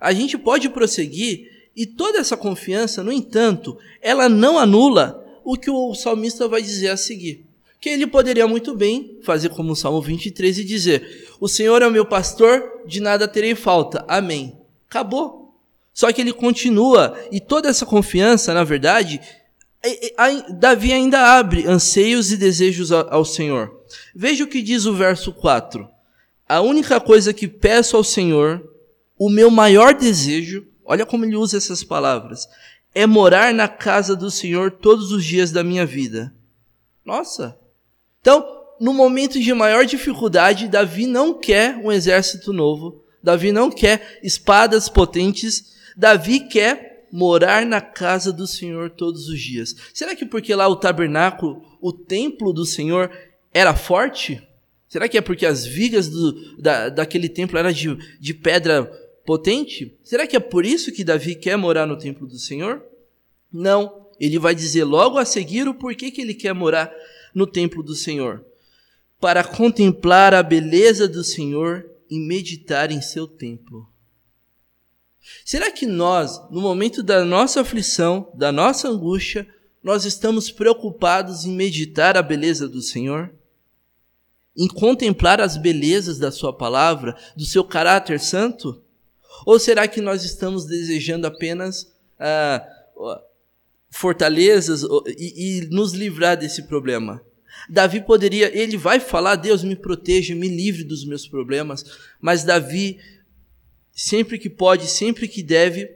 A 0.00 0.12
gente 0.12 0.36
pode 0.36 0.68
prosseguir 0.68 1.50
e 1.74 1.86
toda 1.86 2.18
essa 2.18 2.36
confiança, 2.36 3.02
no 3.02 3.12
entanto, 3.12 3.78
ela 4.00 4.28
não 4.28 4.58
anula 4.58 5.22
o 5.44 5.56
que 5.56 5.70
o 5.70 5.94
salmista 5.94 6.46
vai 6.46 6.60
dizer 6.60 6.88
a 6.88 6.96
seguir. 6.96 7.46
Que 7.80 7.88
ele 7.88 8.06
poderia 8.06 8.46
muito 8.46 8.76
bem 8.76 9.18
fazer 9.22 9.48
como 9.48 9.72
o 9.72 9.76
Salmo 9.76 10.00
23 10.00 10.58
e 10.58 10.64
dizer: 10.64 11.31
O 11.42 11.48
Senhor 11.48 11.82
é 11.82 11.86
o 11.88 11.90
meu 11.90 12.06
pastor, 12.06 12.84
de 12.86 13.00
nada 13.00 13.26
terei 13.26 13.56
falta. 13.56 14.04
Amém. 14.06 14.56
Acabou. 14.88 15.58
Só 15.92 16.12
que 16.12 16.20
ele 16.20 16.32
continua, 16.32 17.18
e 17.32 17.40
toda 17.40 17.68
essa 17.68 17.84
confiança, 17.84 18.54
na 18.54 18.62
verdade, 18.62 19.20
Davi 20.60 20.92
ainda 20.92 21.36
abre 21.36 21.66
anseios 21.66 22.30
e 22.30 22.36
desejos 22.36 22.92
ao 22.92 23.24
Senhor. 23.24 23.82
Veja 24.14 24.44
o 24.44 24.46
que 24.46 24.62
diz 24.62 24.86
o 24.86 24.94
verso 24.94 25.32
4. 25.32 25.88
A 26.48 26.60
única 26.60 27.00
coisa 27.00 27.34
que 27.34 27.48
peço 27.48 27.96
ao 27.96 28.04
Senhor, 28.04 28.62
o 29.18 29.28
meu 29.28 29.50
maior 29.50 29.94
desejo, 29.94 30.64
olha 30.84 31.04
como 31.04 31.24
ele 31.24 31.34
usa 31.34 31.56
essas 31.56 31.82
palavras, 31.82 32.46
é 32.94 33.04
morar 33.04 33.52
na 33.52 33.66
casa 33.66 34.14
do 34.14 34.30
Senhor 34.30 34.70
todos 34.70 35.10
os 35.10 35.24
dias 35.24 35.50
da 35.50 35.64
minha 35.64 35.84
vida. 35.84 36.32
Nossa! 37.04 37.58
Então, 38.20 38.61
no 38.82 38.92
momento 38.92 39.38
de 39.38 39.54
maior 39.54 39.86
dificuldade, 39.86 40.66
Davi 40.66 41.06
não 41.06 41.38
quer 41.38 41.76
um 41.76 41.92
exército 41.92 42.52
novo, 42.52 43.04
Davi 43.22 43.52
não 43.52 43.70
quer 43.70 44.18
espadas 44.24 44.88
potentes, 44.88 45.76
Davi 45.96 46.40
quer 46.40 47.06
morar 47.12 47.64
na 47.64 47.80
casa 47.80 48.32
do 48.32 48.44
Senhor 48.44 48.90
todos 48.90 49.28
os 49.28 49.40
dias. 49.40 49.76
Será 49.94 50.16
que 50.16 50.26
porque 50.26 50.52
lá 50.52 50.66
o 50.66 50.74
tabernáculo, 50.74 51.62
o 51.80 51.92
templo 51.92 52.52
do 52.52 52.66
Senhor 52.66 53.08
era 53.54 53.72
forte? 53.72 54.42
Será 54.88 55.06
que 55.06 55.16
é 55.16 55.20
porque 55.20 55.46
as 55.46 55.64
vigas 55.64 56.08
do, 56.08 56.60
da, 56.60 56.88
daquele 56.88 57.28
templo 57.28 57.56
eram 57.56 57.70
de, 57.70 57.96
de 58.18 58.34
pedra 58.34 58.82
potente? 59.24 59.96
Será 60.02 60.26
que 60.26 60.34
é 60.34 60.40
por 60.40 60.66
isso 60.66 60.90
que 60.90 61.04
Davi 61.04 61.36
quer 61.36 61.56
morar 61.56 61.86
no 61.86 61.96
templo 61.96 62.26
do 62.26 62.36
Senhor? 62.36 62.82
Não. 63.52 64.08
Ele 64.18 64.40
vai 64.40 64.56
dizer 64.56 64.82
logo 64.82 65.18
a 65.18 65.24
seguir 65.24 65.68
o 65.68 65.74
porquê 65.74 66.10
que 66.10 66.20
ele 66.20 66.34
quer 66.34 66.52
morar 66.52 66.92
no 67.32 67.46
templo 67.46 67.80
do 67.80 67.94
Senhor. 67.94 68.44
Para 69.22 69.44
contemplar 69.44 70.34
a 70.34 70.42
beleza 70.42 71.06
do 71.06 71.22
Senhor 71.22 71.88
e 72.10 72.18
meditar 72.18 72.90
em 72.90 73.00
seu 73.00 73.28
templo. 73.28 73.88
Será 75.44 75.70
que 75.70 75.86
nós, 75.86 76.40
no 76.50 76.60
momento 76.60 77.04
da 77.04 77.24
nossa 77.24 77.60
aflição, 77.60 78.32
da 78.34 78.50
nossa 78.50 78.88
angústia, 78.88 79.46
nós 79.80 80.04
estamos 80.04 80.50
preocupados 80.50 81.44
em 81.44 81.52
meditar 81.52 82.16
a 82.16 82.22
beleza 82.22 82.68
do 82.68 82.82
Senhor? 82.82 83.32
Em 84.56 84.66
contemplar 84.66 85.40
as 85.40 85.56
belezas 85.56 86.18
da 86.18 86.32
Sua 86.32 86.52
palavra, 86.52 87.16
do 87.36 87.44
seu 87.44 87.62
caráter 87.62 88.18
santo? 88.18 88.82
Ou 89.46 89.56
será 89.56 89.86
que 89.86 90.00
nós 90.00 90.24
estamos 90.24 90.64
desejando 90.64 91.28
apenas 91.28 91.94
ah, 92.18 92.66
fortalezas 93.88 94.82
e, 95.16 95.60
e 95.60 95.68
nos 95.70 95.92
livrar 95.92 96.36
desse 96.36 96.64
problema? 96.64 97.24
Davi 97.68 98.00
poderia, 98.00 98.56
ele 98.56 98.76
vai 98.76 99.00
falar: 99.00 99.36
Deus 99.36 99.62
me 99.62 99.76
proteja, 99.76 100.34
me 100.34 100.48
livre 100.48 100.84
dos 100.84 101.04
meus 101.04 101.26
problemas, 101.26 101.84
mas 102.20 102.44
Davi 102.44 102.98
sempre 103.94 104.38
que 104.38 104.50
pode, 104.50 104.88
sempre 104.88 105.28
que 105.28 105.42
deve, 105.42 105.88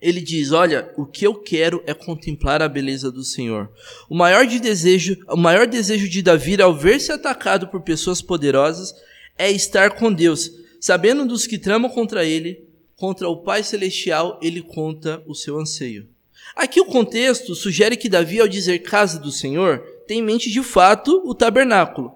ele 0.00 0.20
diz: 0.20 0.52
Olha, 0.52 0.92
o 0.96 1.06
que 1.06 1.26
eu 1.26 1.34
quero 1.34 1.82
é 1.86 1.94
contemplar 1.94 2.60
a 2.60 2.68
beleza 2.68 3.10
do 3.10 3.22
Senhor. 3.22 3.70
O 4.10 4.14
maior, 4.14 4.46
de 4.46 4.58
desejo, 4.58 5.16
o 5.28 5.36
maior 5.36 5.66
desejo 5.66 6.08
de 6.08 6.22
Davi 6.22 6.60
ao 6.60 6.74
ver-se 6.74 7.12
atacado 7.12 7.68
por 7.68 7.82
pessoas 7.82 8.20
poderosas 8.20 8.94
é 9.38 9.50
estar 9.50 9.92
com 9.92 10.12
Deus, 10.12 10.50
sabendo 10.80 11.26
dos 11.26 11.46
que 11.46 11.58
tramam 11.58 11.90
contra 11.90 12.24
ele, 12.24 12.68
contra 12.96 13.28
o 13.28 13.42
Pai 13.42 13.62
Celestial, 13.62 14.38
ele 14.42 14.60
conta 14.60 15.22
o 15.26 15.34
seu 15.34 15.58
anseio. 15.58 16.08
Aqui 16.54 16.80
o 16.80 16.86
contexto 16.86 17.54
sugere 17.54 17.96
que 17.96 18.08
Davi, 18.08 18.40
ao 18.40 18.48
dizer 18.48 18.80
casa 18.80 19.18
do 19.18 19.30
Senhor, 19.30 19.82
tem 20.06 20.20
em 20.20 20.22
mente 20.22 20.50
de 20.50 20.62
fato 20.62 21.22
o 21.24 21.34
tabernáculo. 21.34 22.12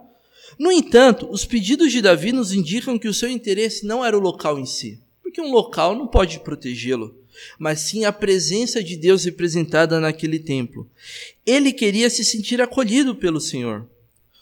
No 0.59 0.73
entanto, 0.73 1.29
os 1.31 1.45
pedidos 1.45 1.93
de 1.93 2.01
Davi 2.01 2.33
nos 2.33 2.53
indicam 2.53 2.99
que 2.99 3.09
o 3.09 3.15
seu 3.15 3.29
interesse 3.29 3.85
não 3.85 4.05
era 4.05 4.17
o 4.17 4.21
local 4.21 4.59
em 4.59 4.67
si 4.67 5.01
porque 5.37 5.41
um 5.41 5.53
local 5.53 5.95
não 5.95 6.07
pode 6.07 6.41
protegê-lo, 6.41 7.15
mas 7.59 7.81
sim 7.81 8.07
a 8.07 8.13
presença 8.13 8.83
de 8.83 8.97
Deus 8.97 9.25
representada 9.25 10.01
naquele 10.01 10.39
templo. 10.39 10.91
Ele 11.45 11.75
queria 11.75 12.09
se 12.09 12.25
sentir 12.25 12.63
acolhido 12.63 13.15
pelo 13.15 13.39
Senhor. 13.39 13.87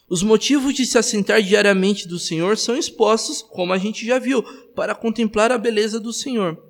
Os 0.08 0.22
motivos 0.22 0.72
de 0.72 0.86
se 0.86 0.96
assentar 0.96 1.42
diariamente 1.42 2.06
do 2.06 2.16
Senhor 2.16 2.56
são 2.56 2.76
expostos, 2.76 3.42
como 3.42 3.72
a 3.72 3.78
gente 3.78 4.06
já 4.06 4.20
viu, 4.20 4.42
para 4.72 4.94
contemplar 4.94 5.50
a 5.50 5.58
beleza 5.58 5.98
do 5.98 6.12
Senhor. 6.12 6.62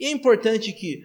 E 0.00 0.06
é 0.06 0.10
importante 0.10 0.72
que 0.72 1.04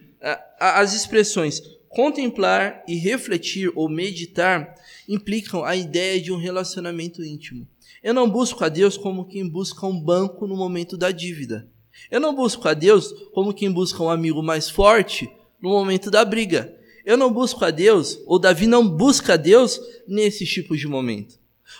as 0.59 0.95
expressões 0.95 1.61
contemplar 1.89 2.83
e 2.87 2.95
refletir 2.95 3.71
ou 3.75 3.87
meditar 3.87 4.73
implicam 5.07 5.63
a 5.63 5.75
ideia 5.75 6.21
de 6.21 6.31
um 6.31 6.37
relacionamento 6.37 7.23
íntimo. 7.23 7.67
Eu 8.01 8.13
não 8.13 8.29
busco 8.29 8.63
a 8.63 8.69
Deus 8.69 8.97
como 8.97 9.25
quem 9.25 9.47
busca 9.47 9.85
um 9.85 9.99
banco 9.99 10.45
no 10.47 10.55
momento 10.55 10.97
da 10.97 11.11
dívida. 11.11 11.67
Eu 12.09 12.19
não 12.19 12.35
busco 12.35 12.67
a 12.67 12.73
Deus 12.73 13.13
como 13.31 13.53
quem 13.53 13.71
busca 13.71 14.01
um 14.03 14.09
amigo 14.09 14.41
mais 14.41 14.69
forte 14.69 15.29
no 15.61 15.69
momento 15.69 16.11
da 16.11 16.25
briga. 16.25 16.73
Eu 17.05 17.17
não 17.17 17.31
busco 17.31 17.63
a 17.65 17.71
Deus, 17.71 18.19
ou 18.25 18.39
Davi 18.39 18.65
não 18.65 18.87
busca 18.87 19.33
a 19.33 19.37
Deus 19.37 19.79
nesse 20.07 20.45
tipo 20.45 20.75
de 20.75 20.87
momento. 20.87 21.37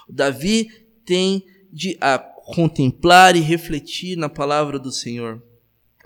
O 0.08 0.13
Davi 0.13 0.70
tem 1.06 1.46
de 1.72 1.98
a 2.00 2.18
contemplar 2.18 3.36
e 3.36 3.39
refletir 3.39 4.18
na 4.18 4.27
palavra 4.27 4.77
do 4.77 4.92
Senhor. 4.92 5.42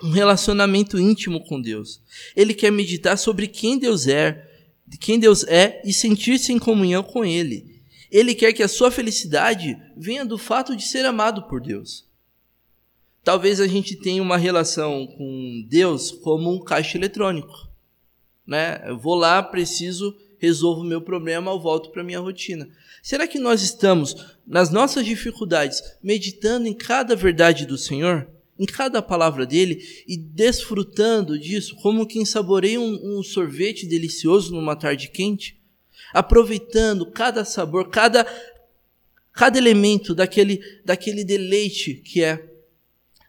Um 0.03 0.12
relacionamento 0.12 1.00
íntimo 1.00 1.43
com 1.43 1.59
Deus. 1.59 2.00
Ele 2.36 2.53
quer 2.53 2.71
meditar 2.71 3.17
sobre 3.17 3.47
quem 3.47 3.79
Deus 3.79 4.07
é, 4.07 4.47
quem 4.96 5.20
Deus 5.20 5.44
é 5.46 5.82
e 5.84 5.91
sentir-se 5.91 6.53
em 6.53 6.60
comunhão 6.60 7.03
com 7.03 7.25
Ele. 7.25 7.82
Ele 8.10 8.34
quer 8.34 8.53
que 8.53 8.63
a 8.63 8.67
sua 8.67 8.89
felicidade 8.89 9.77
venha 9.98 10.25
do 10.25 10.38
fato 10.38 10.75
de 10.75 10.84
ser 10.84 11.06
amado 11.06 11.44
por 11.44 11.60
Deus. 11.60 12.06
Talvez 13.24 13.60
a 13.60 13.67
gente 13.67 13.98
tenha 13.98 14.22
uma 14.22 14.38
relação 14.38 15.06
com 15.06 15.65
Deus 15.67 16.12
como 16.12 16.53
um 16.53 16.63
caixa 16.63 16.98
eletrônico. 16.98 17.67
Né? 18.46 18.82
Eu 18.86 18.98
vou 18.98 19.15
lá, 19.15 19.44
preciso, 19.44 20.15
resolvo 20.38 20.82
o 20.82 20.86
meu 20.86 21.01
problema, 21.01 21.51
eu 21.51 21.60
volto 21.60 21.89
para 21.89 22.03
minha 22.03 22.22
rotina. 22.22 22.70
Será 23.03 23.27
que 23.27 23.38
nós 23.38 23.62
estamos, 23.62 24.15
nas 24.46 24.70
nossas 24.70 25.06
dificuldades, 25.06 25.82
meditando 26.01 26.67
em 26.67 26.74
cada 26.74 27.15
verdade 27.15 27.65
do 27.65 27.77
Senhor? 27.77 28.29
Em 28.59 28.65
cada 28.65 29.01
palavra 29.01 29.45
dele 29.45 29.83
e 30.07 30.17
desfrutando 30.17 31.37
disso, 31.37 31.75
como 31.75 32.07
quem 32.07 32.25
saboreia 32.25 32.79
um, 32.79 33.19
um 33.19 33.23
sorvete 33.23 33.85
delicioso 33.85 34.53
numa 34.53 34.75
tarde 34.75 35.09
quente? 35.09 35.57
Aproveitando 36.13 37.05
cada 37.11 37.45
sabor, 37.45 37.89
cada, 37.89 38.25
cada 39.33 39.57
elemento 39.57 40.15
daquele, 40.15 40.61
daquele 40.83 41.23
deleite 41.23 41.95
que 41.95 42.23
é 42.23 42.57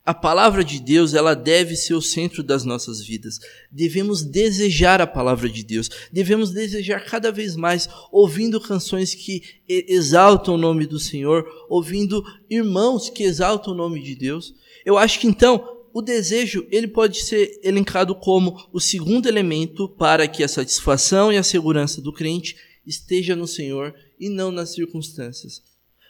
a 0.08 0.14
palavra 0.14 0.64
de 0.64 0.80
Deus, 0.80 1.12
ela 1.12 1.34
deve 1.34 1.76
ser 1.76 1.92
o 1.92 2.00
centro 2.00 2.42
das 2.42 2.64
nossas 2.64 2.98
vidas. 3.04 3.38
Devemos 3.70 4.22
desejar 4.22 5.02
a 5.02 5.06
palavra 5.06 5.50
de 5.50 5.62
Deus. 5.62 5.90
Devemos 6.10 6.50
desejar 6.50 7.04
cada 7.04 7.30
vez 7.30 7.54
mais, 7.54 7.90
ouvindo 8.10 8.58
canções 8.58 9.14
que 9.14 9.42
exaltam 9.68 10.54
o 10.54 10.56
nome 10.56 10.86
do 10.86 10.98
Senhor, 10.98 11.46
ouvindo 11.68 12.24
irmãos 12.48 13.10
que 13.10 13.22
exaltam 13.22 13.74
o 13.74 13.76
nome 13.76 14.02
de 14.02 14.14
Deus. 14.14 14.54
Eu 14.88 14.96
acho 14.96 15.20
que 15.20 15.26
então 15.26 15.84
o 15.92 16.00
desejo 16.00 16.66
ele 16.70 16.88
pode 16.88 17.20
ser 17.20 17.60
elencado 17.62 18.14
como 18.14 18.56
o 18.72 18.80
segundo 18.80 19.28
elemento 19.28 19.86
para 19.86 20.26
que 20.26 20.42
a 20.42 20.48
satisfação 20.48 21.30
e 21.30 21.36
a 21.36 21.42
segurança 21.42 22.00
do 22.00 22.10
crente 22.10 22.56
esteja 22.86 23.36
no 23.36 23.46
Senhor 23.46 23.94
e 24.18 24.30
não 24.30 24.50
nas 24.50 24.72
circunstâncias. 24.72 25.62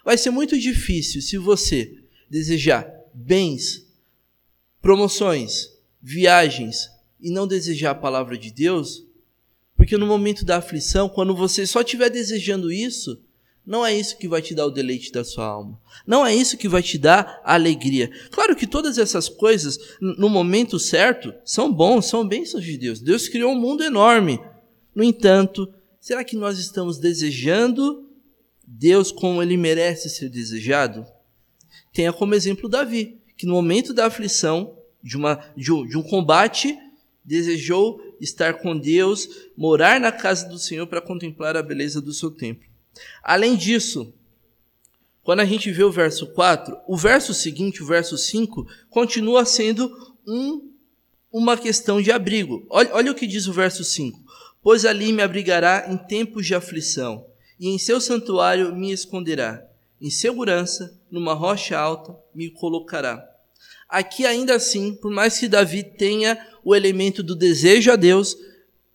Vai 0.04 0.16
ser 0.16 0.30
muito 0.30 0.56
difícil 0.56 1.20
se 1.20 1.36
você 1.36 1.92
desejar 2.30 2.88
bens, 3.12 3.84
promoções, 4.80 5.72
viagens 6.00 6.88
e 7.20 7.32
não 7.32 7.48
desejar 7.48 7.90
a 7.90 7.96
palavra 7.96 8.38
de 8.38 8.52
Deus, 8.52 9.04
porque 9.76 9.98
no 9.98 10.06
momento 10.06 10.44
da 10.44 10.58
aflição, 10.58 11.08
quando 11.08 11.34
você 11.34 11.66
só 11.66 11.80
estiver 11.80 12.10
desejando 12.10 12.70
isso, 12.70 13.20
não 13.68 13.84
é 13.84 13.94
isso 13.94 14.16
que 14.16 14.26
vai 14.26 14.40
te 14.40 14.54
dar 14.54 14.64
o 14.64 14.70
deleite 14.70 15.12
da 15.12 15.22
sua 15.22 15.44
alma. 15.44 15.78
Não 16.06 16.24
é 16.24 16.34
isso 16.34 16.56
que 16.56 16.66
vai 16.66 16.82
te 16.82 16.96
dar 16.96 17.38
alegria. 17.44 18.10
Claro 18.30 18.56
que 18.56 18.66
todas 18.66 18.96
essas 18.96 19.28
coisas, 19.28 19.78
no 20.00 20.30
momento 20.30 20.78
certo, 20.78 21.34
são 21.44 21.70
bons, 21.70 22.06
são 22.06 22.26
bênçãos 22.26 22.64
de 22.64 22.78
Deus. 22.78 22.98
Deus 22.98 23.28
criou 23.28 23.52
um 23.52 23.60
mundo 23.60 23.84
enorme. 23.84 24.40
No 24.94 25.04
entanto, 25.04 25.70
será 26.00 26.24
que 26.24 26.34
nós 26.34 26.58
estamos 26.58 26.96
desejando 26.96 28.08
Deus 28.66 29.12
como 29.12 29.42
ele 29.42 29.58
merece 29.58 30.08
ser 30.08 30.30
desejado? 30.30 31.04
Tenha 31.92 32.10
como 32.10 32.34
exemplo 32.34 32.70
Davi 32.70 33.20
que 33.36 33.44
no 33.44 33.52
momento 33.52 33.92
da 33.92 34.06
aflição, 34.06 34.78
de, 35.02 35.14
uma, 35.14 35.44
de, 35.54 35.70
um, 35.70 35.86
de 35.86 35.98
um 35.98 36.02
combate, 36.02 36.74
desejou 37.22 38.00
estar 38.18 38.54
com 38.54 38.78
Deus, 38.78 39.28
morar 39.54 40.00
na 40.00 40.10
casa 40.10 40.48
do 40.48 40.58
Senhor 40.58 40.86
para 40.86 41.02
contemplar 41.02 41.54
a 41.54 41.62
beleza 41.62 42.00
do 42.00 42.14
seu 42.14 42.30
templo. 42.30 42.67
Além 43.22 43.56
disso, 43.56 44.12
quando 45.22 45.40
a 45.40 45.44
gente 45.44 45.70
vê 45.70 45.84
o 45.84 45.92
verso 45.92 46.26
4, 46.28 46.76
o 46.86 46.96
verso 46.96 47.34
seguinte, 47.34 47.82
o 47.82 47.86
verso 47.86 48.16
5, 48.16 48.66
continua 48.90 49.44
sendo 49.44 49.90
um 50.26 50.68
uma 51.32 51.56
questão 51.56 52.00
de 52.00 52.10
abrigo. 52.10 52.66
Olha, 52.70 52.90
olha 52.94 53.12
o 53.12 53.14
que 53.14 53.26
diz 53.26 53.46
o 53.46 53.52
verso 53.52 53.84
5: 53.84 54.18
Pois 54.62 54.84
ali 54.84 55.12
me 55.12 55.22
abrigará 55.22 55.86
em 55.88 55.96
tempos 55.96 56.46
de 56.46 56.54
aflição, 56.54 57.26
e 57.60 57.68
em 57.68 57.78
seu 57.78 58.00
santuário 58.00 58.74
me 58.74 58.92
esconderá. 58.92 59.64
Em 60.00 60.10
segurança, 60.10 60.98
numa 61.10 61.34
rocha 61.34 61.76
alta, 61.76 62.16
me 62.34 62.50
colocará. 62.50 63.24
Aqui, 63.88 64.24
ainda 64.24 64.54
assim, 64.54 64.94
por 64.94 65.10
mais 65.10 65.38
que 65.38 65.48
Davi 65.48 65.82
tenha 65.82 66.38
o 66.62 66.74
elemento 66.74 67.22
do 67.22 67.34
desejo 67.34 67.90
a 67.90 67.96
Deus, 67.96 68.36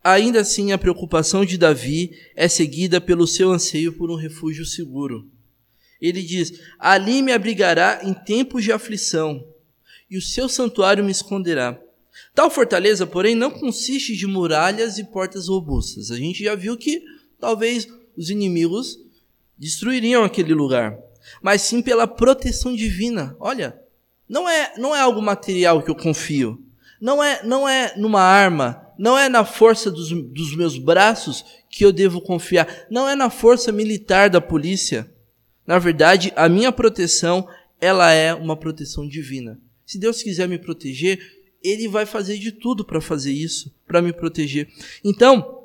ainda 0.03 0.41
assim 0.41 0.71
a 0.71 0.77
preocupação 0.77 1.45
de 1.45 1.57
Davi 1.57 2.11
é 2.35 2.47
seguida 2.47 2.99
pelo 2.99 3.25
seu 3.25 3.51
anseio 3.51 3.93
por 3.93 4.11
um 4.11 4.15
refúgio 4.15 4.65
seguro. 4.65 5.29
Ele 6.01 6.21
diz: 6.21 6.59
Ali 6.77 7.21
me 7.21 7.31
abrigará 7.31 8.01
em 8.03 8.13
tempos 8.13 8.63
de 8.63 8.71
aflição, 8.71 9.47
e 10.09 10.17
o 10.17 10.21
seu 10.21 10.49
santuário 10.49 11.03
me 11.03 11.11
esconderá. 11.11 11.79
Tal 12.35 12.51
fortaleza, 12.51 13.07
porém, 13.07 13.35
não 13.35 13.49
consiste 13.49 14.15
de 14.15 14.27
muralhas 14.27 14.97
e 14.97 15.03
portas 15.03 15.47
robustas. 15.47 16.11
A 16.11 16.17
gente 16.17 16.43
já 16.43 16.55
viu 16.55 16.77
que 16.77 17.01
talvez 17.39 17.87
os 18.15 18.29
inimigos 18.29 18.99
destruiriam 19.57 20.23
aquele 20.23 20.53
lugar, 20.53 20.97
mas 21.41 21.61
sim 21.61 21.81
pela 21.81 22.05
proteção 22.05 22.75
divina. 22.75 23.35
Olha, 23.39 23.79
não 24.27 24.49
é, 24.49 24.73
não 24.77 24.95
é 24.95 24.99
algo 24.99 25.21
material 25.21 25.81
que 25.81 25.89
eu 25.89 25.95
confio. 25.95 26.61
Não 26.99 27.23
é, 27.23 27.43
não 27.43 27.67
é 27.67 27.93
numa 27.97 28.21
arma, 28.21 28.82
não 28.97 29.17
é 29.17 29.27
na 29.29 29.45
força 29.45 29.89
dos, 29.89 30.09
dos 30.09 30.55
meus 30.55 30.77
braços 30.77 31.43
que 31.69 31.83
eu 31.83 31.91
devo 31.91 32.21
confiar. 32.21 32.85
Não 32.89 33.07
é 33.07 33.15
na 33.15 33.29
força 33.29 33.71
militar 33.71 34.29
da 34.29 34.39
polícia. 34.39 35.09
Na 35.65 35.79
verdade, 35.79 36.31
a 36.35 36.47
minha 36.47 36.71
proteção, 36.71 37.47
ela 37.79 38.11
é 38.11 38.33
uma 38.33 38.55
proteção 38.55 39.07
divina. 39.07 39.59
Se 39.85 39.97
Deus 39.97 40.21
quiser 40.21 40.47
me 40.47 40.57
proteger, 40.57 41.19
ele 41.63 41.87
vai 41.87 42.05
fazer 42.05 42.37
de 42.37 42.51
tudo 42.51 42.83
para 42.83 42.99
fazer 42.99 43.31
isso, 43.31 43.73
para 43.87 44.01
me 44.01 44.11
proteger. 44.11 44.67
Então, 45.03 45.63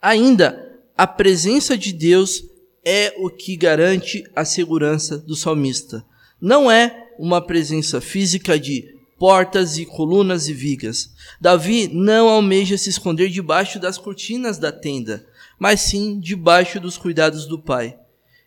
ainda 0.00 0.78
a 0.96 1.06
presença 1.06 1.78
de 1.78 1.92
Deus 1.92 2.44
é 2.84 3.14
o 3.18 3.30
que 3.30 3.56
garante 3.56 4.24
a 4.34 4.44
segurança 4.44 5.16
do 5.18 5.36
salmista. 5.36 6.04
Não 6.40 6.70
é 6.70 7.08
uma 7.18 7.40
presença 7.40 8.00
física 8.00 8.58
de 8.58 8.99
portas 9.20 9.76
e 9.76 9.84
colunas 9.84 10.48
e 10.48 10.54
vigas. 10.54 11.14
Davi 11.38 11.90
não 11.92 12.26
almeja 12.26 12.78
se 12.78 12.88
esconder 12.88 13.28
debaixo 13.28 13.78
das 13.78 13.98
cortinas 13.98 14.56
da 14.56 14.72
tenda, 14.72 15.26
mas 15.58 15.82
sim 15.82 16.18
debaixo 16.18 16.80
dos 16.80 16.96
cuidados 16.96 17.44
do 17.44 17.58
pai. 17.58 17.98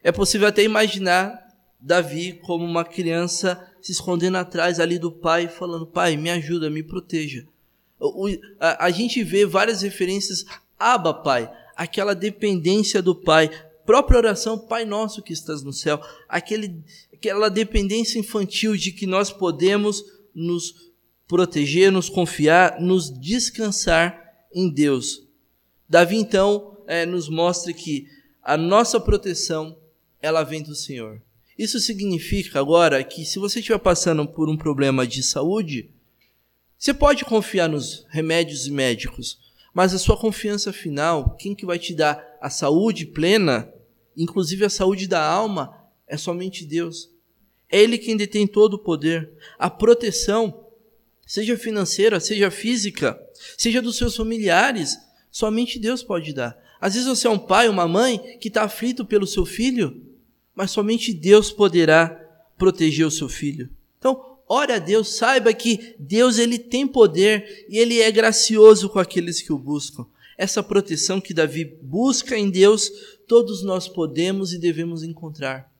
É 0.03 0.11
possível 0.11 0.47
até 0.47 0.63
imaginar 0.63 1.39
Davi 1.79 2.39
como 2.41 2.65
uma 2.65 2.83
criança 2.83 3.63
se 3.83 3.91
escondendo 3.91 4.37
atrás 4.37 4.79
ali 4.79 4.97
do 4.97 5.11
pai, 5.11 5.47
falando: 5.47 5.85
Pai, 5.85 6.17
me 6.17 6.31
ajuda, 6.31 6.71
me 6.71 6.81
proteja. 6.81 7.45
A, 8.59 8.89
gente 8.89 9.23
vê 9.23 9.45
várias 9.45 9.83
referências, 9.83 10.43
Abba, 10.79 11.13
Pai, 11.13 11.51
aquela 11.75 12.15
dependência 12.15 12.99
do 12.99 13.13
pai, 13.13 13.51
própria 13.85 14.17
oração, 14.17 14.57
Pai 14.57 14.85
nosso 14.85 15.21
que 15.21 15.33
estás 15.33 15.61
no 15.61 15.71
céu, 15.71 16.01
aquele, 16.27 16.83
aquela 17.13 17.47
dependência 17.47 18.17
infantil 18.17 18.75
de 18.75 18.91
que 18.91 19.05
nós 19.05 19.31
podemos 19.31 20.03
nos 20.33 20.93
proteger, 21.27 21.91
nos 21.91 22.09
confiar, 22.09 22.79
nos 22.79 23.09
descansar 23.19 24.21
em 24.53 24.69
Deus. 24.69 25.23
Davi 25.87 26.17
então 26.17 26.77
é, 26.87 27.05
nos 27.05 27.29
mostra 27.29 27.73
que 27.73 28.07
a 28.41 28.57
nossa 28.57 28.99
proteção 28.99 29.77
ela 30.21 30.43
vem 30.43 30.61
do 30.61 30.75
Senhor. 30.75 31.21
Isso 31.57 31.79
significa 31.79 32.59
agora 32.59 33.03
que 33.03 33.25
se 33.25 33.39
você 33.39 33.59
estiver 33.59 33.79
passando 33.79 34.27
por 34.27 34.49
um 34.49 34.57
problema 34.57 35.05
de 35.05 35.21
saúde, 35.21 35.91
você 36.77 36.93
pode 36.93 37.23
confiar 37.23 37.69
nos 37.69 38.05
remédios 38.09 38.67
médicos, 38.67 39.37
mas 39.73 39.93
a 39.93 39.99
sua 39.99 40.17
confiança 40.17 40.73
final, 40.73 41.35
quem 41.37 41.55
que 41.55 41.65
vai 41.65 41.79
te 41.79 41.93
dar 41.93 42.21
a 42.41 42.49
saúde 42.49 43.05
plena, 43.05 43.71
inclusive 44.17 44.65
a 44.65 44.69
saúde 44.69 45.07
da 45.07 45.23
alma, 45.23 45.73
é 46.07 46.17
somente 46.17 46.65
Deus. 46.65 47.12
É 47.73 47.79
Ele 47.79 47.97
quem 47.97 48.15
detém 48.15 48.45
todo 48.45 48.75
o 48.75 48.79
poder. 48.79 49.31
A 49.57 49.67
proteção, 49.67 50.67
seja 51.25 51.57
financeira, 51.57 52.19
seja 52.19 52.51
física, 52.51 53.19
seja 53.57 53.81
dos 53.81 53.97
seus 53.97 54.15
familiares, 54.15 54.99
somente 55.31 55.79
Deus 55.79 56.03
pode 56.03 56.31
dar. 56.33 56.55
Às 56.79 56.93
vezes 56.93 57.09
você 57.09 57.25
é 57.25 57.31
um 57.31 57.39
pai, 57.39 57.67
uma 57.67 57.87
mãe 57.87 58.37
que 58.39 58.47
está 58.47 58.61
aflito 58.61 59.03
pelo 59.03 59.25
seu 59.25 59.43
filho, 59.43 60.05
mas 60.53 60.69
somente 60.69 61.11
Deus 61.11 61.51
poderá 61.51 62.09
proteger 62.59 63.07
o 63.07 63.11
seu 63.11 63.27
filho. 63.27 63.67
Então, 63.97 64.37
ore 64.47 64.73
a 64.73 64.77
Deus, 64.77 65.15
saiba 65.15 65.51
que 65.51 65.95
Deus 65.97 66.37
ele 66.37 66.59
tem 66.59 66.85
poder 66.85 67.65
e 67.67 67.79
ele 67.79 68.01
é 68.01 68.11
gracioso 68.11 68.87
com 68.87 68.99
aqueles 68.99 69.41
que 69.41 69.51
o 69.51 69.57
buscam. 69.57 70.05
Essa 70.37 70.61
proteção 70.61 71.19
que 71.19 71.33
Davi 71.33 71.65
busca 71.81 72.37
em 72.37 72.51
Deus, 72.51 72.91
todos 73.27 73.63
nós 73.63 73.87
podemos 73.87 74.53
e 74.53 74.59
devemos 74.59 75.01
encontrar. 75.01 75.73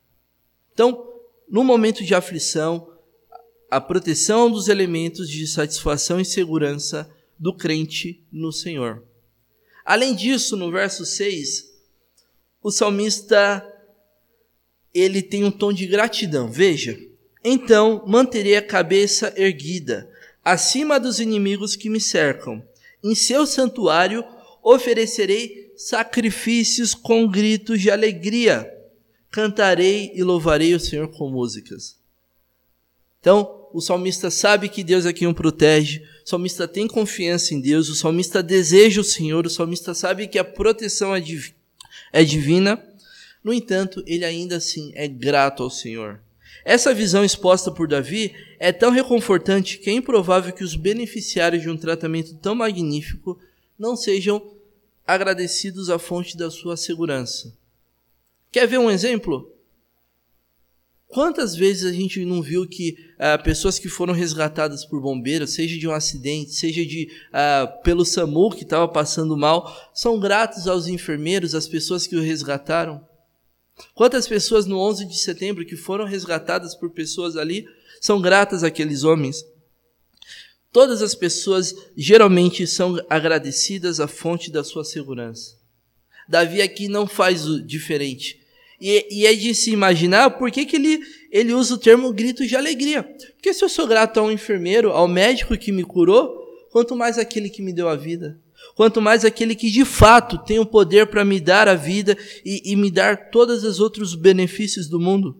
Então, 0.72 1.13
no 1.48 1.62
momento 1.62 2.04
de 2.04 2.14
aflição, 2.14 2.90
a 3.70 3.80
proteção 3.80 4.50
dos 4.50 4.68
elementos 4.68 5.28
de 5.28 5.46
satisfação 5.46 6.20
e 6.20 6.24
segurança 6.24 7.10
do 7.38 7.54
crente 7.54 8.24
no 8.30 8.52
Senhor. 8.52 9.02
Além 9.84 10.14
disso, 10.14 10.56
no 10.56 10.70
verso 10.70 11.04
6, 11.04 11.72
o 12.62 12.70
salmista 12.70 13.70
ele 14.94 15.20
tem 15.20 15.44
um 15.44 15.50
tom 15.50 15.72
de 15.72 15.86
gratidão. 15.86 16.50
Veja, 16.50 16.98
então 17.44 18.02
manterei 18.06 18.56
a 18.56 18.62
cabeça 18.62 19.34
erguida, 19.36 20.08
acima 20.42 21.00
dos 21.00 21.18
inimigos 21.18 21.74
que 21.76 21.90
me 21.90 22.00
cercam. 22.00 22.62
Em 23.02 23.14
seu 23.14 23.46
santuário 23.46 24.24
oferecerei 24.62 25.72
sacrifícios 25.76 26.94
com 26.94 27.28
gritos 27.28 27.80
de 27.80 27.90
alegria. 27.90 28.70
Cantarei 29.34 30.12
e 30.14 30.22
louvarei 30.22 30.76
o 30.76 30.78
Senhor 30.78 31.08
com 31.08 31.28
músicas. 31.28 31.96
Então, 33.18 33.66
o 33.72 33.80
salmista 33.80 34.30
sabe 34.30 34.68
que 34.68 34.84
Deus 34.84 35.06
é 35.06 35.12
quem 35.12 35.26
o 35.26 35.34
protege, 35.34 36.04
o 36.24 36.28
salmista 36.28 36.68
tem 36.68 36.86
confiança 36.86 37.52
em 37.52 37.60
Deus, 37.60 37.88
o 37.88 37.96
salmista 37.96 38.40
deseja 38.40 39.00
o 39.00 39.04
Senhor, 39.04 39.44
o 39.44 39.50
salmista 39.50 39.92
sabe 39.92 40.28
que 40.28 40.38
a 40.38 40.44
proteção 40.44 41.12
é, 41.12 41.18
div 41.18 41.52
é 42.12 42.22
divina 42.22 42.80
no 43.42 43.52
entanto, 43.52 44.04
ele 44.06 44.24
ainda 44.24 44.58
assim 44.58 44.92
é 44.94 45.08
grato 45.08 45.64
ao 45.64 45.68
Senhor. 45.68 46.20
Essa 46.64 46.94
visão 46.94 47.24
exposta 47.24 47.72
por 47.72 47.88
Davi 47.88 48.32
é 48.60 48.70
tão 48.70 48.92
reconfortante 48.92 49.78
que 49.78 49.90
é 49.90 49.94
improvável 49.94 50.52
que 50.52 50.62
os 50.62 50.76
beneficiários 50.76 51.60
de 51.60 51.68
um 51.68 51.76
tratamento 51.76 52.36
tão 52.36 52.54
magnífico 52.54 53.36
não 53.76 53.96
sejam 53.96 54.54
agradecidos 55.04 55.90
à 55.90 55.98
fonte 55.98 56.36
da 56.36 56.52
sua 56.52 56.76
segurança. 56.76 57.52
Quer 58.54 58.68
ver 58.68 58.78
um 58.78 58.88
exemplo? 58.88 59.52
Quantas 61.08 61.56
vezes 61.56 61.84
a 61.86 61.92
gente 61.92 62.24
não 62.24 62.40
viu 62.40 62.68
que 62.68 62.96
ah, 63.18 63.36
pessoas 63.36 63.80
que 63.80 63.88
foram 63.88 64.14
resgatadas 64.14 64.84
por 64.84 65.00
bombeiros, 65.00 65.54
seja 65.54 65.76
de 65.76 65.88
um 65.88 65.90
acidente, 65.90 66.52
seja 66.52 66.86
de 66.86 67.10
ah, 67.32 67.66
pelo 67.82 68.04
SAMU 68.04 68.50
que 68.50 68.62
estava 68.62 68.86
passando 68.86 69.36
mal, 69.36 69.90
são 69.92 70.20
gratos 70.20 70.68
aos 70.68 70.86
enfermeiros, 70.86 71.52
às 71.52 71.66
pessoas 71.66 72.06
que 72.06 72.14
o 72.14 72.22
resgataram? 72.22 73.04
Quantas 73.92 74.28
pessoas 74.28 74.66
no 74.66 74.78
11 74.78 75.06
de 75.06 75.18
setembro 75.18 75.66
que 75.66 75.74
foram 75.74 76.04
resgatadas 76.04 76.76
por 76.76 76.90
pessoas 76.90 77.36
ali 77.36 77.66
são 78.00 78.22
gratas 78.22 78.62
àqueles 78.62 79.02
homens? 79.02 79.44
Todas 80.70 81.02
as 81.02 81.16
pessoas 81.16 81.74
geralmente 81.96 82.68
são 82.68 83.04
agradecidas 83.10 83.98
à 83.98 84.06
fonte 84.06 84.48
da 84.48 84.62
sua 84.62 84.84
segurança. 84.84 85.58
Davi 86.28 86.62
aqui 86.62 86.86
não 86.86 87.04
faz 87.04 87.48
o 87.48 87.60
diferente. 87.60 88.43
E, 88.86 89.06
e, 89.10 89.26
é 89.26 89.34
de 89.34 89.54
se 89.54 89.70
imaginar 89.70 90.32
por 90.32 90.50
que, 90.50 90.66
que 90.66 90.76
ele, 90.76 91.00
ele 91.30 91.54
usa 91.54 91.74
o 91.74 91.78
termo 91.78 92.12
grito 92.12 92.46
de 92.46 92.54
alegria. 92.54 93.02
Porque 93.02 93.54
se 93.54 93.64
eu 93.64 93.68
sou 93.70 93.86
grato 93.86 94.20
a 94.20 94.22
um 94.22 94.30
enfermeiro, 94.30 94.90
ao 94.90 95.08
médico 95.08 95.56
que 95.56 95.72
me 95.72 95.82
curou, 95.82 96.38
quanto 96.70 96.94
mais 96.94 97.16
aquele 97.16 97.48
que 97.48 97.62
me 97.62 97.72
deu 97.72 97.88
a 97.88 97.96
vida 97.96 98.38
quanto 98.74 99.00
mais 99.00 99.24
aquele 99.24 99.54
que 99.54 99.70
de 99.70 99.84
fato 99.84 100.38
tem 100.38 100.58
o 100.58 100.66
poder 100.66 101.06
para 101.06 101.24
me 101.24 101.40
dar 101.40 101.68
a 101.68 101.74
vida 101.74 102.16
e, 102.44 102.72
e 102.72 102.76
me 102.76 102.90
dar 102.90 103.30
todos 103.30 103.62
os 103.64 103.80
outros 103.80 104.14
benefícios 104.14 104.88
do 104.88 104.98
mundo. 104.98 105.36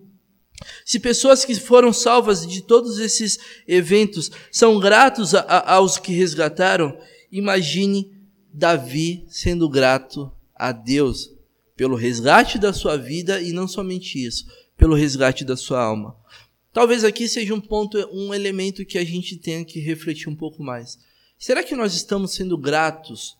Se 0.84 1.00
pessoas 1.00 1.44
que 1.44 1.54
foram 1.54 1.92
salvas 1.92 2.46
de 2.46 2.62
todos 2.62 2.98
esses 2.98 3.38
eventos 3.66 4.30
são 4.50 4.78
gratos 4.78 5.34
a, 5.34 5.40
a, 5.40 5.74
aos 5.74 5.98
que 5.98 6.12
resgataram, 6.12 6.96
imagine 7.30 8.12
Davi 8.52 9.24
sendo 9.28 9.68
grato 9.68 10.30
a 10.54 10.70
Deus 10.70 11.33
pelo 11.76 11.96
resgate 11.96 12.58
da 12.58 12.72
sua 12.72 12.96
vida 12.96 13.40
e 13.40 13.52
não 13.52 13.66
somente 13.66 14.24
isso, 14.24 14.46
pelo 14.76 14.94
resgate 14.94 15.44
da 15.44 15.56
sua 15.56 15.82
alma. 15.82 16.16
Talvez 16.72 17.04
aqui 17.04 17.28
seja 17.28 17.54
um 17.54 17.60
ponto, 17.60 17.98
um 18.12 18.34
elemento 18.34 18.84
que 18.84 18.98
a 18.98 19.04
gente 19.04 19.36
tenha 19.36 19.64
que 19.64 19.80
refletir 19.80 20.28
um 20.28 20.36
pouco 20.36 20.62
mais. 20.62 20.98
Será 21.38 21.62
que 21.62 21.76
nós 21.76 21.94
estamos 21.94 22.34
sendo 22.34 22.56
gratos 22.56 23.36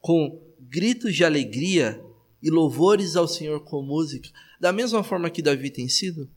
com 0.00 0.40
gritos 0.60 1.14
de 1.14 1.24
alegria 1.24 2.00
e 2.42 2.50
louvores 2.50 3.16
ao 3.16 3.26
Senhor 3.26 3.60
com 3.60 3.82
música, 3.82 4.28
da 4.60 4.72
mesma 4.72 5.02
forma 5.02 5.30
que 5.30 5.42
Davi 5.42 5.70
tem 5.70 5.88
sido? 5.88 6.28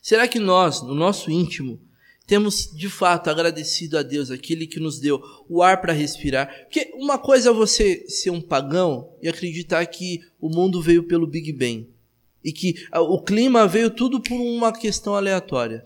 Será 0.00 0.26
que 0.26 0.38
nós, 0.38 0.82
no 0.82 0.94
nosso 0.94 1.30
íntimo, 1.30 1.80
temos 2.26 2.70
de 2.72 2.88
fato 2.88 3.28
agradecido 3.28 3.98
a 3.98 4.02
Deus, 4.02 4.30
aquele 4.30 4.66
que 4.66 4.80
nos 4.80 4.98
deu 4.98 5.20
o 5.48 5.62
ar 5.62 5.80
para 5.80 5.92
respirar. 5.92 6.64
Porque 6.64 6.90
uma 6.94 7.18
coisa 7.18 7.50
é 7.50 7.52
você 7.52 8.04
ser 8.08 8.30
um 8.30 8.40
pagão 8.40 9.12
e 9.20 9.28
acreditar 9.28 9.84
que 9.86 10.20
o 10.40 10.48
mundo 10.48 10.80
veio 10.80 11.04
pelo 11.04 11.26
Big 11.26 11.52
Bang 11.52 11.88
e 12.44 12.52
que 12.52 12.86
o 12.94 13.20
clima 13.22 13.66
veio 13.66 13.90
tudo 13.90 14.20
por 14.20 14.34
uma 14.34 14.72
questão 14.72 15.14
aleatória. 15.14 15.84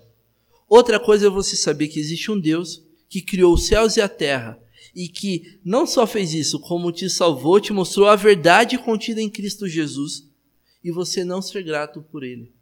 Outra 0.69 0.99
coisa 0.99 1.27
é 1.27 1.31
você 1.31 1.57
saber 1.57 1.89
que 1.89 2.01
existe 2.01 2.31
um 2.31 2.39
Deus 2.39 2.83
que 3.09 3.23
criou 3.23 3.55
os 3.55 3.67
céus 3.67 3.97
e 3.97 4.01
a 4.01 4.09
terra 4.09 4.59
e 4.95 5.09
que 5.09 5.59
não 5.65 5.87
só 5.87 6.07
fez 6.07 6.33
isso, 6.33 6.59
como 6.59 6.91
te 6.91 7.09
salvou, 7.11 7.61
te 7.61 7.73
mostrou 7.73 8.09
a 8.09 8.17
verdade 8.17 8.79
contida 8.79 9.21
em 9.21 9.29
Cristo 9.29 9.69
Jesus 9.69 10.27
e 10.83 10.91
você 10.91 11.25
não 11.25 11.43
ser 11.43 11.63
grato 11.63 12.03
por 12.03 12.25
ele. 12.25 12.56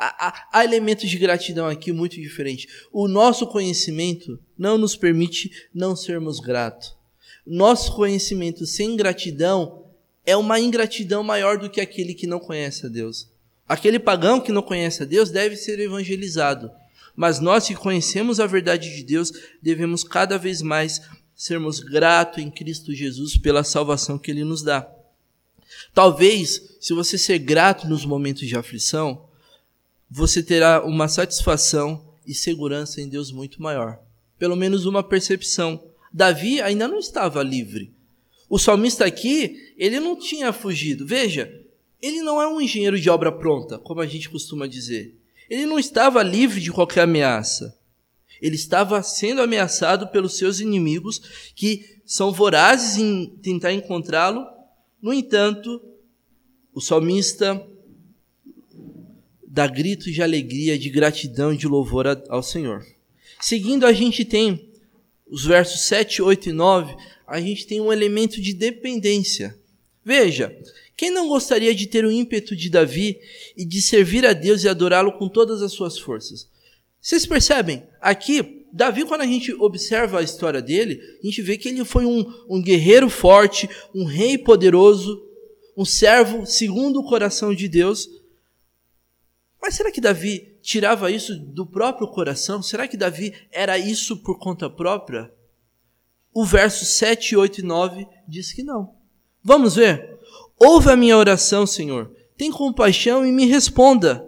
Há, 0.00 0.46
há, 0.52 0.64
elementos 0.64 1.10
de 1.10 1.18
gratidão 1.18 1.66
aqui 1.66 1.90
muito 1.90 2.20
diferentes. 2.20 2.72
O 2.92 3.08
nosso 3.08 3.48
conhecimento 3.48 4.38
não 4.56 4.78
nos 4.78 4.94
permite 4.94 5.50
não 5.74 5.96
sermos 5.96 6.38
gratos. 6.38 6.96
Nosso 7.44 7.96
conhecimento 7.96 8.64
sem 8.64 8.94
gratidão 8.94 9.86
é 10.24 10.36
uma 10.36 10.60
ingratidão 10.60 11.24
maior 11.24 11.58
do 11.58 11.68
que 11.68 11.80
aquele 11.80 12.14
que 12.14 12.28
não 12.28 12.38
conhece 12.38 12.86
a 12.86 12.88
Deus. 12.88 13.28
Aquele 13.68 13.98
pagão 13.98 14.40
que 14.40 14.52
não 14.52 14.62
conhece 14.62 15.02
a 15.02 15.06
Deus 15.06 15.30
deve 15.30 15.56
ser 15.56 15.80
evangelizado. 15.80 16.70
Mas 17.16 17.40
nós 17.40 17.66
que 17.66 17.74
conhecemos 17.74 18.38
a 18.38 18.46
verdade 18.46 18.94
de 18.94 19.02
Deus, 19.02 19.32
devemos 19.60 20.04
cada 20.04 20.38
vez 20.38 20.62
mais 20.62 21.02
sermos 21.34 21.80
gratos 21.80 22.38
em 22.38 22.50
Cristo 22.50 22.94
Jesus 22.94 23.36
pela 23.36 23.64
salvação 23.64 24.16
que 24.16 24.30
ele 24.30 24.44
nos 24.44 24.62
dá. 24.62 24.88
Talvez, 25.92 26.76
se 26.80 26.94
você 26.94 27.18
ser 27.18 27.40
grato 27.40 27.88
nos 27.88 28.04
momentos 28.04 28.46
de 28.46 28.56
aflição, 28.56 29.27
você 30.10 30.42
terá 30.42 30.84
uma 30.84 31.08
satisfação 31.08 32.04
e 32.26 32.34
segurança 32.34 33.00
em 33.00 33.08
Deus 33.08 33.30
muito 33.30 33.62
maior. 33.62 34.00
Pelo 34.38 34.56
menos 34.56 34.86
uma 34.86 35.02
percepção. 35.02 35.82
Davi 36.12 36.60
ainda 36.60 36.88
não 36.88 36.98
estava 36.98 37.42
livre. 37.42 37.92
O 38.48 38.58
salmista 38.58 39.04
aqui, 39.04 39.74
ele 39.76 40.00
não 40.00 40.16
tinha 40.16 40.52
fugido. 40.52 41.06
Veja, 41.06 41.52
ele 42.00 42.22
não 42.22 42.40
é 42.40 42.48
um 42.48 42.60
engenheiro 42.60 42.98
de 42.98 43.10
obra 43.10 43.30
pronta, 43.30 43.78
como 43.78 44.00
a 44.00 44.06
gente 44.06 44.30
costuma 44.30 44.66
dizer. 44.66 45.14
Ele 45.50 45.66
não 45.66 45.78
estava 45.78 46.22
livre 46.22 46.60
de 46.60 46.72
qualquer 46.72 47.02
ameaça. 47.02 47.76
Ele 48.40 48.54
estava 48.54 49.02
sendo 49.02 49.42
ameaçado 49.42 50.08
pelos 50.08 50.36
seus 50.36 50.60
inimigos, 50.60 51.20
que 51.54 51.98
são 52.06 52.32
vorazes 52.32 52.96
em 52.96 53.26
tentar 53.42 53.72
encontrá-lo. 53.72 54.46
No 55.02 55.12
entanto, 55.12 55.82
o 56.72 56.80
salmista 56.80 57.66
dá 59.58 59.66
gritos 59.66 60.14
de 60.14 60.22
alegria, 60.22 60.78
de 60.78 60.88
gratidão 60.88 61.52
e 61.52 61.56
de 61.56 61.66
louvor 61.66 62.06
ao 62.28 62.44
Senhor. 62.44 62.86
Seguindo, 63.40 63.86
a 63.86 63.92
gente 63.92 64.24
tem 64.24 64.70
os 65.28 65.44
versos 65.44 65.80
7, 65.80 66.22
8 66.22 66.50
e 66.50 66.52
9, 66.52 66.94
a 67.26 67.40
gente 67.40 67.66
tem 67.66 67.80
um 67.80 67.92
elemento 67.92 68.40
de 68.40 68.54
dependência. 68.54 69.58
Veja, 70.04 70.56
quem 70.96 71.10
não 71.10 71.28
gostaria 71.28 71.74
de 71.74 71.88
ter 71.88 72.04
o 72.04 72.12
ímpeto 72.12 72.54
de 72.54 72.70
Davi 72.70 73.18
e 73.56 73.64
de 73.64 73.82
servir 73.82 74.24
a 74.24 74.32
Deus 74.32 74.62
e 74.62 74.68
adorá-lo 74.68 75.18
com 75.18 75.28
todas 75.28 75.60
as 75.60 75.72
suas 75.72 75.98
forças? 75.98 76.48
Vocês 77.00 77.26
percebem? 77.26 77.82
Aqui, 78.00 78.64
Davi, 78.72 79.04
quando 79.04 79.22
a 79.22 79.26
gente 79.26 79.52
observa 79.54 80.20
a 80.20 80.22
história 80.22 80.62
dele, 80.62 81.00
a 81.20 81.26
gente 81.26 81.42
vê 81.42 81.58
que 81.58 81.68
ele 81.68 81.84
foi 81.84 82.06
um, 82.06 82.24
um 82.48 82.62
guerreiro 82.62 83.10
forte, 83.10 83.68
um 83.92 84.04
rei 84.04 84.38
poderoso, 84.38 85.20
um 85.76 85.84
servo 85.84 86.46
segundo 86.46 87.00
o 87.00 87.04
coração 87.04 87.52
de 87.52 87.66
Deus, 87.66 88.08
mas 89.60 89.74
será 89.74 89.90
que 89.90 90.00
Davi 90.00 90.56
tirava 90.62 91.10
isso 91.10 91.38
do 91.38 91.66
próprio 91.66 92.08
coração? 92.08 92.62
Será 92.62 92.86
que 92.86 92.96
Davi 92.96 93.34
era 93.50 93.78
isso 93.78 94.16
por 94.18 94.38
conta 94.38 94.70
própria? 94.70 95.32
O 96.32 96.44
verso 96.44 96.84
7, 96.84 97.36
8 97.36 97.60
e 97.60 97.62
9 97.64 98.06
diz 98.26 98.52
que 98.52 98.62
não. 98.62 98.94
Vamos 99.42 99.74
ver? 99.76 100.18
Ouve 100.58 100.90
a 100.90 100.96
minha 100.96 101.16
oração, 101.16 101.66
Senhor. 101.66 102.12
Tem 102.36 102.50
compaixão 102.50 103.26
e 103.26 103.32
me 103.32 103.46
responda. 103.46 104.24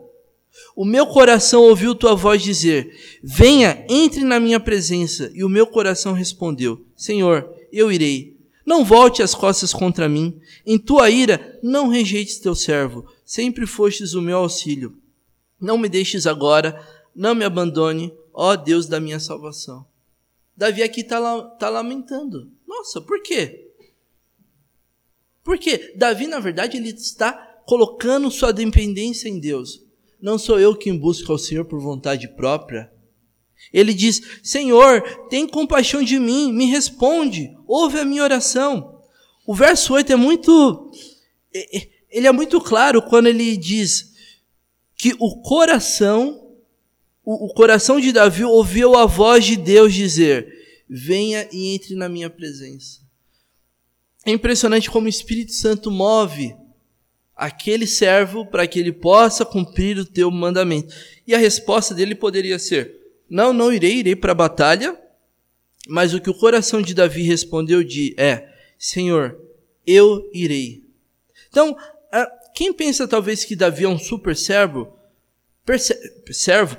O 0.74 0.84
meu 0.84 1.06
coração 1.06 1.62
ouviu 1.62 1.94
tua 1.94 2.14
voz 2.14 2.42
dizer: 2.42 2.92
Venha, 3.22 3.84
entre 3.88 4.24
na 4.24 4.40
minha 4.40 4.58
presença. 4.58 5.30
E 5.34 5.44
o 5.44 5.48
meu 5.48 5.66
coração 5.66 6.12
respondeu: 6.12 6.84
Senhor, 6.96 7.48
eu 7.72 7.92
irei. 7.92 8.36
Não 8.66 8.84
volte 8.84 9.22
as 9.22 9.34
costas 9.34 9.72
contra 9.72 10.08
mim. 10.08 10.40
Em 10.66 10.78
tua 10.78 11.10
ira, 11.10 11.58
não 11.62 11.88
rejeites 11.88 12.38
teu 12.38 12.54
servo. 12.54 13.04
Sempre 13.24 13.66
fostes 13.66 14.14
o 14.14 14.22
meu 14.22 14.38
auxílio. 14.38 14.96
Não 15.60 15.76
me 15.76 15.88
deixes 15.88 16.26
agora, 16.26 16.84
não 17.14 17.34
me 17.34 17.44
abandone, 17.44 18.12
ó 18.32 18.56
Deus 18.56 18.86
da 18.86 18.98
minha 18.98 19.20
salvação. 19.20 19.84
Davi 20.56 20.82
aqui 20.82 21.00
está 21.00 21.42
tá 21.58 21.68
lamentando. 21.68 22.50
Nossa, 22.66 23.00
por 23.00 23.22
quê? 23.22 23.70
Porque 25.42 25.92
Davi, 25.96 26.26
na 26.26 26.38
verdade, 26.38 26.76
ele 26.76 26.90
está 26.90 27.32
colocando 27.66 28.30
sua 28.30 28.52
dependência 28.52 29.28
em 29.28 29.38
Deus. 29.38 29.82
Não 30.20 30.38
sou 30.38 30.58
eu 30.60 30.76
quem 30.76 30.96
busca 30.96 31.32
ao 31.32 31.38
Senhor 31.38 31.64
por 31.64 31.80
vontade 31.80 32.28
própria. 32.28 32.92
Ele 33.72 33.94
diz: 33.94 34.20
Senhor, 34.42 35.02
tem 35.28 35.46
compaixão 35.46 36.02
de 36.02 36.18
mim, 36.18 36.52
me 36.52 36.66
responde, 36.66 37.56
ouve 37.66 37.98
a 37.98 38.04
minha 38.04 38.22
oração. 38.22 39.00
O 39.46 39.54
verso 39.54 39.94
8 39.94 40.12
é 40.12 40.16
muito. 40.16 40.90
Ele 42.10 42.26
é 42.26 42.32
muito 42.32 42.60
claro 42.60 43.02
quando 43.02 43.26
ele 43.26 43.56
diz: 43.56 44.09
que 45.00 45.16
o 45.18 45.40
coração, 45.40 46.46
o, 47.24 47.46
o 47.46 47.54
coração 47.54 47.98
de 47.98 48.12
Davi 48.12 48.44
ouviu 48.44 48.94
a 48.94 49.06
voz 49.06 49.46
de 49.46 49.56
Deus 49.56 49.94
dizer: 49.94 50.46
Venha 50.86 51.48
e 51.50 51.74
entre 51.74 51.94
na 51.94 52.06
minha 52.06 52.28
presença. 52.28 53.00
É 54.26 54.30
impressionante 54.30 54.90
como 54.90 55.06
o 55.06 55.08
Espírito 55.08 55.52
Santo 55.52 55.90
move 55.90 56.54
aquele 57.34 57.86
servo 57.86 58.44
para 58.44 58.66
que 58.66 58.78
ele 58.78 58.92
possa 58.92 59.42
cumprir 59.42 59.96
o 59.96 60.04
teu 60.04 60.30
mandamento. 60.30 60.94
E 61.26 61.34
a 61.34 61.38
resposta 61.38 61.94
dele 61.94 62.14
poderia 62.14 62.58
ser: 62.58 62.94
Não, 63.26 63.54
não 63.54 63.72
irei, 63.72 64.00
irei 64.00 64.14
para 64.14 64.32
a 64.32 64.34
batalha. 64.34 65.00
Mas 65.88 66.12
o 66.12 66.20
que 66.20 66.28
o 66.28 66.34
coração 66.34 66.82
de 66.82 66.92
Davi 66.92 67.22
respondeu 67.22 67.82
de 67.82 68.14
é: 68.18 68.52
Senhor, 68.78 69.40
eu 69.86 70.28
irei. 70.30 70.84
Então, 71.48 71.74
quem 72.54 72.72
pensa 72.72 73.08
talvez 73.08 73.44
que 73.44 73.56
Davi 73.56 73.84
é 73.84 73.88
um 73.88 73.98
super 73.98 74.36
servo, 74.36 74.96
servo 76.32 76.76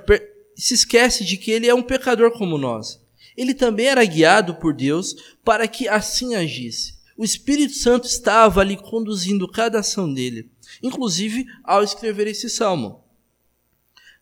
se 0.55 0.73
esquece 0.73 1.23
de 1.23 1.37
que 1.37 1.51
ele 1.51 1.67
é 1.67 1.73
um 1.73 1.81
pecador 1.81 2.31
como 2.31 2.57
nós. 2.57 3.01
Ele 3.35 3.53
também 3.53 3.87
era 3.87 4.03
guiado 4.05 4.55
por 4.55 4.73
Deus 4.73 5.15
para 5.43 5.67
que 5.67 5.87
assim 5.87 6.35
agisse. 6.35 6.99
O 7.17 7.23
Espírito 7.23 7.73
Santo 7.73 8.07
estava 8.07 8.61
ali 8.61 8.75
conduzindo 8.75 9.47
cada 9.47 9.79
ação 9.79 10.11
dele, 10.11 10.49
inclusive 10.81 11.45
ao 11.63 11.83
escrever 11.83 12.27
esse 12.27 12.49
salmo. 12.49 13.03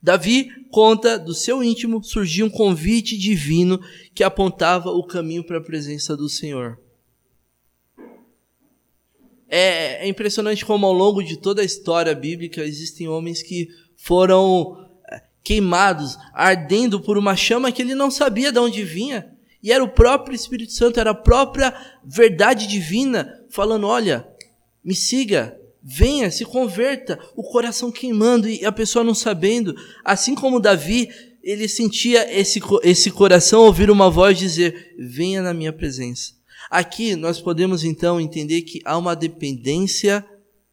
Davi 0.02 0.50
conta 0.72 1.20
do 1.20 1.34
seu 1.34 1.64
íntimo 1.64 2.04
surgiu 2.04 2.46
um 2.46 2.50
convite 2.50 3.18
divino 3.18 3.82
que 4.14 4.24
apontava 4.24 4.90
o 4.92 5.06
caminho 5.06 5.44
para 5.44 5.58
a 5.58 5.64
presença 5.64 6.16
do 6.16 6.30
Senhor. 6.30 6.80
É, 9.52 10.06
é, 10.06 10.08
impressionante 10.08 10.64
como 10.64 10.86
ao 10.86 10.94
longo 10.94 11.24
de 11.24 11.36
toda 11.36 11.64
a 11.64 11.66
história 11.66 12.14
bíblica 12.14 12.62
existem 12.62 13.08
homens 13.08 13.42
que 13.42 13.68
foram 13.96 14.88
é, 15.12 15.24
queimados, 15.44 16.18
ardendo 16.34 17.02
por 17.02 17.18
uma 17.18 17.36
chama 17.36 17.72
que 17.72 17.82
ele 17.82 17.96
não 17.96 18.12
sabia 18.12 18.52
de 18.52 18.60
onde 18.60 18.84
vinha. 18.84 19.36
E 19.62 19.72
era 19.72 19.84
o 19.84 19.90
próprio 19.90 20.36
Espírito 20.36 20.72
Santo, 20.72 21.00
era 21.00 21.12
a 21.12 21.16
própria 21.16 21.74
verdade 22.06 22.68
divina, 22.68 23.44
falando: 23.50 23.88
olha, 23.88 24.28
me 24.84 24.96
siga, 24.96 25.60
venha, 25.82 26.30
se 26.30 26.46
converta. 26.46 27.20
O 27.36 27.44
coração 27.44 27.92
queimando 27.92 28.48
e 28.48 28.64
a 28.64 28.72
pessoa 28.72 29.04
não 29.04 29.16
sabendo. 29.16 29.76
Assim 30.06 30.36
como 30.36 30.60
Davi, 30.60 31.10
ele 31.44 31.68
sentia 31.68 32.32
esse, 32.32 32.62
esse 32.84 33.10
coração 33.10 33.62
ouvir 33.62 33.90
uma 33.90 34.10
voz 34.12 34.38
dizer: 34.38 34.94
venha 34.98 35.42
na 35.42 35.54
minha 35.54 35.74
presença. 35.74 36.39
Aqui 36.70 37.16
nós 37.16 37.42
podemos 37.42 37.84
então 37.84 38.22
entender 38.22 38.62
que 38.62 38.82
há 38.86 38.98
uma 38.98 39.16
dependência 39.16 40.26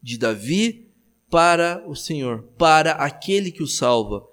de 0.02 0.18
Davi 0.18 0.90
para 1.30 1.82
o 1.86 1.96
Senhor, 1.96 2.42
para 2.58 2.92
aquele 2.92 3.50
que 3.50 3.62
o 3.62 3.66
salva. 3.66 4.26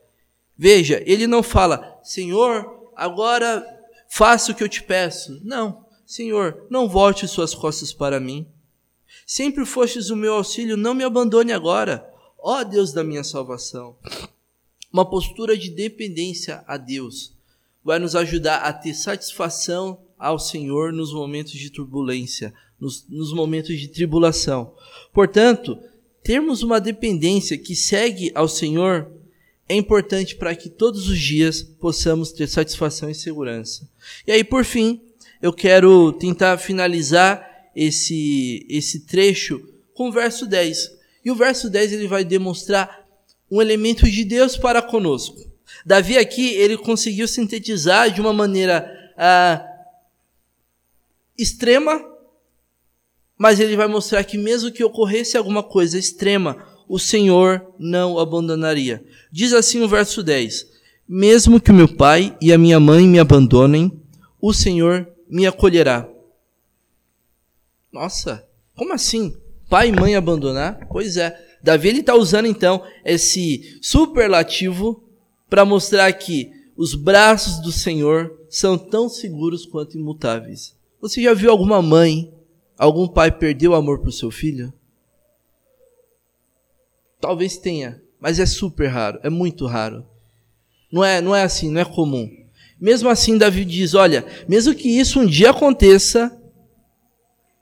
Veja, 0.58 1.02
ele 1.06 1.26
não 1.26 1.41
fala, 1.41 1.99
Senhor, 2.04 2.91
agora 2.95 3.65
faça 4.10 4.52
o 4.52 4.56
que 4.56 4.63
eu 4.63 4.69
te 4.69 4.84
peço. 4.84 5.39
Não, 5.43 5.86
Senhor, 6.06 6.67
não 6.69 6.88
volte 6.88 7.28
suas 7.28 7.56
costas 7.56 7.93
para 7.93 8.19
mim. 8.19 8.45
Sempre 9.26 9.65
fostes 9.65 10.10
o 10.10 10.15
meu 10.15 10.34
auxílio, 10.34 10.76
não 10.76 10.93
me 10.93 11.04
abandone 11.04 11.54
agora. 11.54 12.08
Ó 12.38 12.63
Deus 12.63 12.91
da 12.91 13.04
minha 13.04 13.23
salvação. 13.23 13.95
Uma 14.91 15.10
postura 15.10 15.58
de 15.58 15.69
dependência 15.69 16.63
a 16.67 16.78
Deus 16.78 17.34
vai 17.84 17.99
nos 17.99 18.15
ajudar 18.15 18.58
a 18.58 18.71
ter 18.71 18.93
satisfação 18.93 20.02
ao 20.23 20.39
Senhor 20.39 20.93
nos 20.93 21.12
momentos 21.12 21.51
de 21.51 21.69
turbulência, 21.69 22.53
nos, 22.79 23.05
nos 23.09 23.33
momentos 23.33 23.77
de 23.77 23.89
tribulação. 23.89 24.73
Portanto, 25.13 25.77
termos 26.23 26.63
uma 26.63 26.79
dependência 26.79 27.57
que 27.57 27.75
segue 27.75 28.31
ao 28.33 28.47
Senhor 28.47 29.12
é 29.67 29.75
importante 29.75 30.36
para 30.38 30.55
que 30.55 30.69
todos 30.69 31.09
os 31.09 31.19
dias 31.19 31.62
possamos 31.62 32.31
ter 32.31 32.47
satisfação 32.47 33.09
e 33.09 33.15
segurança. 33.15 33.89
E 34.25 34.31
aí, 34.31 34.45
por 34.45 34.63
fim, 34.63 35.01
eu 35.41 35.51
quero 35.51 36.13
tentar 36.13 36.57
finalizar 36.57 37.45
esse, 37.75 38.65
esse 38.69 39.01
trecho 39.01 39.62
com 39.93 40.07
o 40.07 40.12
verso 40.12 40.45
10. 40.45 40.89
E 41.25 41.31
o 41.31 41.36
verso 41.36 41.69
10 41.69 41.91
ele 41.91 42.07
vai 42.07 42.23
demonstrar 42.23 43.05
um 43.51 43.62
elemento 43.62 44.09
de 44.09 44.23
Deus 44.23 44.55
para 44.55 44.81
conosco. 44.81 45.51
Davi 45.86 46.17
aqui, 46.17 46.53
ele 46.53 46.77
conseguiu 46.77 47.27
sintetizar 47.27 48.09
de 48.09 48.21
uma 48.21 48.31
maneira 48.31 48.89
ah, 49.17 49.72
extrema, 51.37 52.01
mas 53.37 53.59
ele 53.59 53.75
vai 53.75 53.87
mostrar 53.87 54.23
que 54.23 54.37
mesmo 54.37 54.71
que 54.71 54.83
ocorresse 54.83 55.37
alguma 55.37 55.63
coisa 55.63 55.97
extrema, 55.97 56.65
o 56.87 56.99
Senhor 56.99 57.65
não 57.79 58.13
o 58.13 58.19
abandonaria. 58.19 59.03
Diz 59.31 59.53
assim 59.53 59.81
o 59.81 59.87
verso 59.87 60.21
10: 60.21 60.67
Mesmo 61.07 61.59
que 61.59 61.71
o 61.71 61.73
meu 61.73 61.87
pai 61.87 62.37
e 62.41 62.53
a 62.53 62.57
minha 62.57 62.79
mãe 62.79 63.07
me 63.07 63.19
abandonem, 63.19 63.91
o 64.39 64.53
Senhor 64.53 65.07
me 65.29 65.47
acolherá. 65.47 66.07
Nossa, 67.91 68.47
como 68.75 68.93
assim? 68.93 69.35
Pai 69.69 69.89
e 69.89 69.91
mãe 69.91 70.15
abandonar? 70.15 70.87
Pois 70.91 71.17
é. 71.17 71.39
Davi 71.63 71.97
está 71.99 72.13
usando 72.15 72.45
então 72.45 72.83
esse 73.05 73.79
superlativo 73.81 75.03
para 75.49 75.63
mostrar 75.63 76.11
que 76.13 76.51
os 76.75 76.93
braços 76.93 77.61
do 77.61 77.71
Senhor 77.71 78.37
são 78.49 78.77
tão 78.77 79.07
seguros 79.07 79.65
quanto 79.65 79.97
imutáveis. 79.97 80.75
Você 81.03 81.21
já 81.21 81.33
viu 81.33 81.51
alguma 81.51 81.81
mãe, 81.81 82.33
algum 82.77 83.09
pai 83.09 83.29
perder 83.29 83.67
o 83.67 83.75
amor 83.75 83.99
para 83.99 84.07
o 84.07 84.13
seu 84.13 84.31
filho? 84.31 84.71
Talvez 87.19 87.57
tenha, 87.57 88.01
mas 88.21 88.39
é 88.39 88.45
super 88.45 88.87
raro, 88.87 89.19
é 89.21 89.29
muito 89.29 89.65
raro. 89.65 90.05
Não 90.89 91.03
é, 91.03 91.19
não 91.19 91.35
é 91.35 91.43
assim, 91.43 91.69
não 91.69 91.81
é 91.81 91.83
comum. 91.83 92.31
Mesmo 92.79 93.09
assim, 93.09 93.37
Davi 93.37 93.65
diz: 93.65 93.93
Olha, 93.93 94.25
mesmo 94.47 94.73
que 94.73 94.87
isso 94.87 95.19
um 95.19 95.25
dia 95.25 95.49
aconteça, 95.49 96.41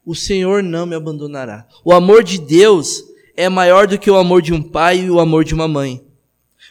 o 0.05 0.13
Senhor 0.13 0.61
não 0.61 0.85
me 0.85 0.93
abandonará. 0.93 1.67
O 1.83 1.91
amor 1.91 2.23
de 2.23 2.39
Deus 2.39 3.03
é 3.35 3.49
maior 3.49 3.87
do 3.87 3.97
que 3.97 4.11
o 4.11 4.17
amor 4.17 4.43
de 4.43 4.53
um 4.53 4.61
pai 4.61 4.99
e 4.99 5.09
o 5.09 5.19
amor 5.19 5.43
de 5.43 5.55
uma 5.55 5.67
mãe. 5.67 6.05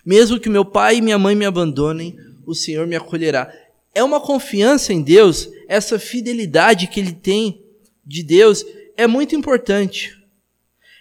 Mesmo 0.06 0.38
que 0.38 0.48
meu 0.48 0.64
pai 0.64 0.98
e 0.98 1.02
minha 1.02 1.18
mãe 1.18 1.34
me 1.34 1.46
abandonem, 1.46 2.16
o 2.46 2.54
Senhor 2.54 2.86
me 2.86 2.94
acolherá. 2.94 3.52
É 3.92 4.04
uma 4.04 4.20
confiança 4.20 4.92
em 4.92 5.02
Deus, 5.02 5.48
essa 5.70 6.00
fidelidade 6.00 6.88
que 6.88 6.98
ele 6.98 7.12
tem 7.12 7.64
de 8.04 8.24
Deus 8.24 8.64
é 8.96 9.06
muito 9.06 9.36
importante. 9.36 10.20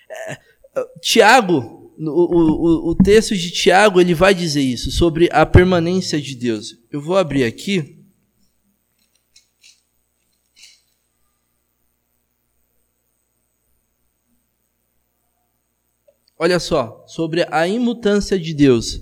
É, 0.07 0.37
Tiago, 1.01 1.91
o, 1.97 2.05
o, 2.07 2.89
o 2.91 2.95
texto 2.95 3.35
de 3.35 3.49
Tiago 3.49 3.99
ele 3.99 4.13
vai 4.13 4.35
dizer 4.35 4.61
isso, 4.61 4.91
sobre 4.91 5.27
a 5.31 5.43
permanência 5.43 6.21
de 6.21 6.35
Deus. 6.35 6.77
Eu 6.91 7.01
vou 7.01 7.17
abrir 7.17 7.45
aqui. 7.45 7.97
Olha 16.37 16.59
só, 16.59 17.03
sobre 17.07 17.43
a 17.49 17.67
imutância 17.67 18.37
de 18.37 18.53
Deus. 18.53 19.01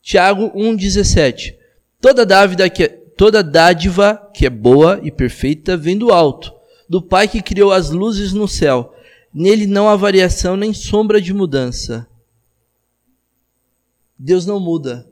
Tiago 0.00 0.52
1,17. 0.56 1.56
Toda 2.00 2.24
dádiva, 2.24 2.70
que 2.70 3.03
toda 3.16 3.42
dádiva 3.42 4.30
que 4.34 4.46
é 4.46 4.50
boa 4.50 5.00
e 5.02 5.10
perfeita 5.10 5.76
vem 5.76 5.96
do 5.96 6.12
alto, 6.12 6.52
do 6.88 7.00
Pai 7.00 7.28
que 7.28 7.42
criou 7.42 7.72
as 7.72 7.90
luzes 7.90 8.32
no 8.32 8.46
céu. 8.46 8.94
Nele 9.32 9.66
não 9.66 9.88
há 9.88 9.96
variação 9.96 10.56
nem 10.56 10.72
sombra 10.72 11.20
de 11.20 11.32
mudança. 11.32 12.06
Deus 14.18 14.46
não 14.46 14.60
muda. 14.60 15.08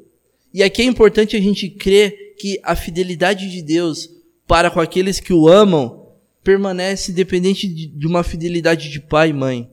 E 0.54 0.62
aqui 0.62 0.82
é 0.82 0.84
importante 0.84 1.36
a 1.36 1.40
gente 1.40 1.68
crer 1.68 2.34
que 2.38 2.60
a 2.62 2.76
fidelidade 2.76 3.50
de 3.50 3.62
Deus 3.62 4.08
para 4.46 4.70
com 4.70 4.80
aqueles 4.80 5.18
que 5.18 5.32
o 5.32 5.48
amam 5.48 6.08
permanece 6.42 7.12
independente 7.12 7.66
de 7.66 8.06
uma 8.06 8.22
fidelidade 8.22 8.90
de 8.90 9.00
pai 9.00 9.30
e 9.30 9.32
mãe. 9.32 9.70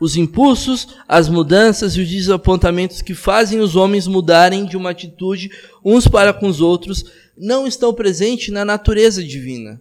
Os 0.00 0.16
impulsos, 0.16 0.88
as 1.06 1.28
mudanças 1.28 1.96
e 1.96 2.00
os 2.00 2.08
desapontamentos 2.08 3.02
que 3.02 3.14
fazem 3.14 3.60
os 3.60 3.76
homens 3.76 4.06
mudarem 4.06 4.64
de 4.64 4.76
uma 4.76 4.90
atitude 4.90 5.50
uns 5.84 6.06
para 6.06 6.32
com 6.32 6.46
os 6.46 6.60
outros 6.60 7.04
não 7.36 7.66
estão 7.66 7.92
presentes 7.92 8.52
na 8.52 8.64
natureza 8.64 9.22
divina. 9.22 9.80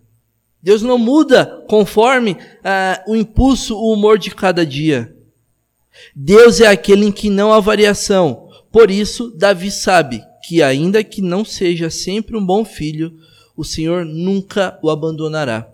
Deus 0.61 0.81
não 0.81 0.97
muda 0.97 1.63
conforme 1.67 2.37
ah, 2.63 3.03
o 3.07 3.15
impulso, 3.15 3.75
o 3.75 3.93
humor 3.93 4.19
de 4.19 4.31
cada 4.31 4.65
dia. 4.65 5.15
Deus 6.15 6.61
é 6.61 6.67
aquele 6.67 7.05
em 7.05 7.11
que 7.11 7.29
não 7.29 7.51
há 7.51 7.59
variação. 7.59 8.49
Por 8.71 8.89
isso, 8.89 9.31
Davi 9.35 9.71
sabe 9.71 10.23
que, 10.43 10.61
ainda 10.61 11.03
que 11.03 11.21
não 11.21 11.43
seja 11.43 11.89
sempre 11.89 12.37
um 12.37 12.45
bom 12.45 12.63
filho, 12.63 13.13
o 13.55 13.63
Senhor 13.63 14.05
nunca 14.05 14.79
o 14.81 14.89
abandonará. 14.89 15.70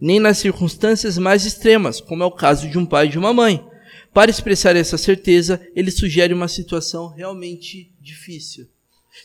Nem 0.00 0.20
nas 0.20 0.38
circunstâncias 0.38 1.18
mais 1.18 1.44
extremas, 1.44 2.00
como 2.00 2.22
é 2.22 2.26
o 2.26 2.30
caso 2.30 2.68
de 2.68 2.78
um 2.78 2.86
pai 2.86 3.06
e 3.06 3.10
de 3.10 3.18
uma 3.18 3.32
mãe. 3.32 3.64
Para 4.12 4.30
expressar 4.30 4.76
essa 4.76 4.98
certeza, 4.98 5.60
ele 5.74 5.90
sugere 5.90 6.32
uma 6.32 6.48
situação 6.48 7.08
realmente 7.08 7.92
difícil. 8.00 8.66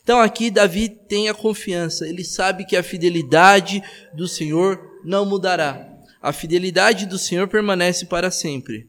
Então 0.01 0.19
aqui 0.19 0.49
Davi 0.49 0.89
tem 0.89 1.29
a 1.29 1.33
confiança, 1.33 2.07
ele 2.07 2.23
sabe 2.23 2.65
que 2.65 2.75
a 2.75 2.83
fidelidade 2.83 3.81
do 4.15 4.27
Senhor 4.27 4.79
não 5.03 5.25
mudará. 5.25 5.89
A 6.21 6.31
fidelidade 6.31 7.05
do 7.05 7.19
Senhor 7.19 7.47
permanece 7.47 8.05
para 8.05 8.31
sempre. 8.31 8.87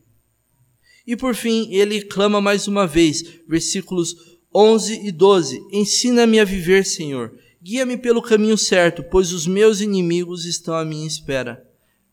E 1.07 1.17
por 1.17 1.35
fim, 1.35 1.69
ele 1.71 2.01
clama 2.03 2.41
mais 2.41 2.67
uma 2.67 2.87
vez, 2.87 3.23
versículos 3.47 4.15
11 4.55 5.07
e 5.07 5.13
12: 5.13 5.61
Ensina-me 5.73 6.39
a 6.39 6.45
viver, 6.45 6.87
Senhor. 6.87 7.37
Guia-me 7.65 7.97
pelo 7.97 8.21
caminho 8.21 8.59
certo, 8.59 9.03
pois 9.03 9.33
os 9.33 9.47
meus 9.47 9.81
inimigos 9.81 10.45
estão 10.45 10.75
à 10.75 10.85
minha 10.85 11.07
espera. 11.07 11.67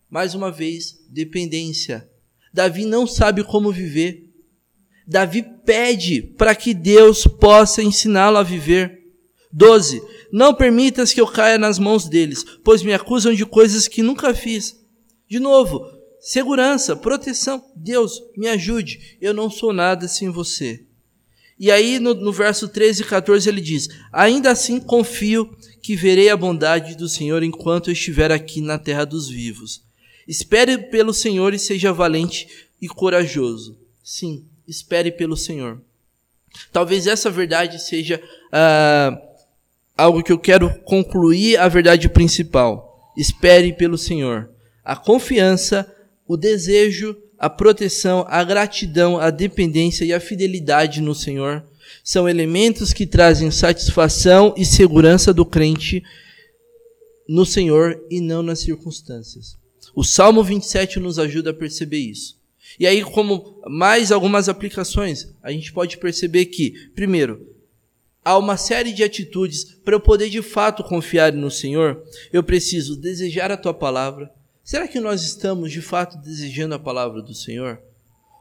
Mais 0.10 0.34
uma 0.34 0.50
vez, 0.50 1.06
dependência. 1.10 2.10
Davi 2.54 2.86
não 2.86 3.06
sabe 3.06 3.44
como 3.44 3.70
viver, 3.70 4.32
Davi 5.06 5.44
pede 5.66 6.22
para 6.22 6.56
que 6.56 6.74
Deus 6.74 7.28
possa 7.28 7.84
ensiná-lo 7.84 8.38
a 8.38 8.44
viver. 8.44 8.98
12. 9.52 10.02
Não 10.32 10.54
permitas 10.54 11.14
que 11.14 11.20
eu 11.20 11.28
caia 11.28 11.58
nas 11.58 11.78
mãos 11.78 12.08
deles, 12.08 12.46
pois 12.64 12.82
me 12.82 12.94
acusam 12.94 13.34
de 13.34 13.46
coisas 13.46 13.90
que 13.90 14.02
nunca 14.02 14.34
fiz. 14.34 14.80
De 15.28 15.38
novo, 15.38 15.86
segurança, 16.22 16.96
proteção. 16.96 17.62
Deus, 17.76 18.22
me 18.38 18.48
ajude. 18.48 19.18
Eu 19.20 19.34
não 19.34 19.50
sou 19.50 19.74
nada 19.74 20.08
sem 20.08 20.30
você. 20.30 20.86
E 21.62 21.70
aí, 21.70 22.00
no, 22.00 22.16
no 22.16 22.34
verso 22.34 22.68
13 22.68 23.04
e 23.04 23.06
14, 23.06 23.48
ele 23.48 23.62
diz: 23.62 23.88
Ainda 24.12 24.50
assim 24.50 24.80
confio 24.80 25.56
que 25.80 25.96
verei 25.96 26.28
a 26.28 26.36
bondade 26.36 26.96
do 26.96 27.08
Senhor 27.08 27.44
enquanto 27.44 27.92
estiver 27.92 28.32
aqui 28.32 28.62
na 28.62 28.80
terra 28.80 29.06
dos 29.06 29.30
vivos. 29.30 29.84
Espere 30.28 30.76
pelo 30.80 31.14
Senhor 31.14 31.54
e 31.54 31.60
seja 31.60 31.94
valente 31.94 32.48
e 32.82 32.88
corajoso. 32.88 33.78
Sim, 34.04 34.44
espere 34.68 35.12
pelo 35.12 35.38
Senhor. 35.38 35.80
Talvez 36.74 37.06
essa 37.06 37.30
verdade 37.30 37.80
seja 37.80 38.20
ah, 38.52 39.22
algo 39.96 40.24
que 40.24 40.32
eu 40.32 40.40
quero 40.40 40.74
concluir 40.80 41.58
a 41.58 41.68
verdade 41.68 42.10
principal. 42.10 43.14
Espere 43.16 43.72
pelo 43.72 44.00
Senhor. 44.00 44.50
A 44.84 44.96
confiança, 44.96 45.86
o 46.28 46.36
desejo, 46.36 47.16
a 47.42 47.50
proteção, 47.50 48.24
a 48.30 48.44
gratidão, 48.44 49.18
a 49.18 49.32
dependência 49.32 50.06
e 50.06 50.14
a 50.14 50.20
fidelidade 50.20 51.02
no 51.02 51.16
Senhor 51.16 51.64
são 52.04 52.30
elementos 52.30 52.94
que 52.94 53.08
trazem 53.08 53.50
satisfação 53.50 54.54
e 54.56 54.64
segurança 54.64 55.34
do 55.34 55.44
crente 55.44 56.04
no 57.28 57.44
Senhor 57.44 58.00
e 58.12 58.22
não 58.22 58.44
nas 58.44 58.60
circunstâncias. 58.60 59.58
O 59.96 60.04
Salmo 60.04 60.44
27 60.44 61.00
nos 61.00 61.18
ajuda 61.18 61.50
a 61.50 61.54
perceber 61.54 61.98
isso. 61.98 62.40
E 62.80 62.86
aí, 62.86 63.04
como 63.04 63.60
mais 63.66 64.12
algumas 64.12 64.48
aplicações, 64.48 65.34
a 65.42 65.52
gente 65.52 65.74
pode 65.74 65.98
perceber 65.98 66.46
que, 66.46 66.92
primeiro, 66.94 67.48
há 68.24 68.38
uma 68.38 68.56
série 68.56 68.94
de 68.94 69.04
atitudes 69.04 69.64
para 69.84 69.96
eu 69.96 70.00
poder 70.00 70.30
de 70.30 70.44
fato 70.44 70.84
confiar 70.84 71.34
no 71.34 71.50
Senhor. 71.50 72.04
Eu 72.32 72.44
preciso 72.44 72.96
desejar 72.96 73.52
a 73.52 73.58
tua 73.58 73.74
palavra. 73.74 74.32
Será 74.64 74.88
que 74.88 75.00
nós 75.00 75.24
estamos 75.24 75.72
de 75.72 75.82
fato 75.82 76.18
desejando 76.18 76.76
a 76.76 76.80
palavra 76.80 77.22
do 77.22 77.34
Senhor? 77.34 77.82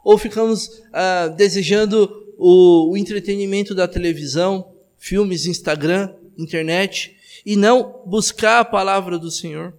Ou 0.05 0.19
ficamos 0.19 0.83
ah, 0.93 1.29
desejando 1.29 2.35
o, 2.39 2.91
o 2.93 2.97
entretenimento 2.97 3.75
da 3.75 3.89
televisão, 3.89 4.73
filmes, 4.99 5.47
Instagram, 5.47 6.15
internet, 6.39 7.17
e 7.45 7.57
não 7.57 8.03
buscar 8.07 8.61
a 8.61 8.65
palavra 8.65 9.19
do 9.19 9.31
Senhor? 9.31 9.75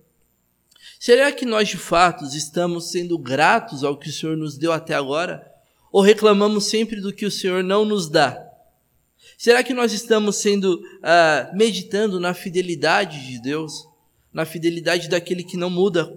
Será 0.99 1.31
que 1.31 1.45
nós 1.45 1.67
de 1.67 1.77
fato 1.77 2.25
estamos 2.25 2.91
sendo 2.91 3.17
gratos 3.17 3.83
ao 3.83 3.97
que 3.97 4.09
o 4.09 4.13
Senhor 4.13 4.37
nos 4.37 4.57
deu 4.57 4.71
até 4.71 4.93
agora? 4.93 5.47
Ou 5.91 6.01
reclamamos 6.01 6.65
sempre 6.65 7.01
do 7.01 7.13
que 7.13 7.25
o 7.25 7.31
Senhor 7.31 7.63
não 7.63 7.85
nos 7.85 8.09
dá? 8.09 8.47
Será 9.37 9.63
que 9.63 9.73
nós 9.73 9.91
estamos 9.91 10.35
sendo 10.37 10.75
uh, 10.75 11.55
meditando 11.57 12.19
na 12.19 12.33
fidelidade 12.33 13.25
de 13.27 13.41
Deus? 13.41 13.87
Na 14.33 14.45
fidelidade 14.45 15.09
daquele 15.09 15.43
que 15.43 15.57
não 15.57 15.69
muda, 15.69 16.11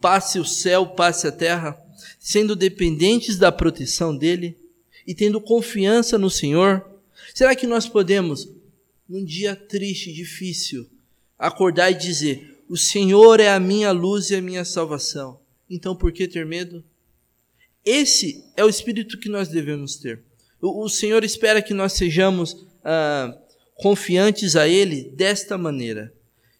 passe 0.00 0.38
o 0.38 0.44
céu, 0.44 0.86
passe 0.86 1.26
a 1.26 1.32
terra, 1.32 1.76
sendo 2.18 2.54
dependentes 2.54 3.38
da 3.38 3.50
proteção 3.50 4.16
dele? 4.16 4.56
e 5.06 5.14
tendo 5.14 5.40
confiança 5.40 6.18
no 6.18 6.30
Senhor? 6.30 6.84
Será 7.34 7.54
que 7.54 7.66
nós 7.66 7.88
podemos, 7.88 8.48
num 9.08 9.24
dia 9.24 9.54
triste, 9.54 10.12
difícil, 10.12 10.88
acordar 11.38 11.90
e 11.90 11.94
dizer: 11.94 12.62
O 12.68 12.76
Senhor 12.76 13.40
é 13.40 13.48
a 13.48 13.60
minha 13.60 13.92
luz 13.92 14.30
e 14.30 14.36
a 14.36 14.42
minha 14.42 14.64
salvação? 14.64 15.40
Então 15.68 15.94
por 15.94 16.12
que 16.12 16.26
ter 16.28 16.46
medo? 16.46 16.84
Esse 17.84 18.44
é 18.56 18.64
o 18.64 18.68
espírito 18.68 19.18
que 19.18 19.28
nós 19.28 19.48
devemos 19.48 19.96
ter. 19.96 20.22
O, 20.60 20.88
Senhor 20.88 21.22
espera 21.22 21.60
que 21.60 21.74
nós 21.74 21.92
sejamos 21.92 22.66
ah, 22.82 23.36
confiantes 23.74 24.56
a 24.56 24.66
Ele 24.66 25.10
desta 25.10 25.58
maneira: 25.58 26.12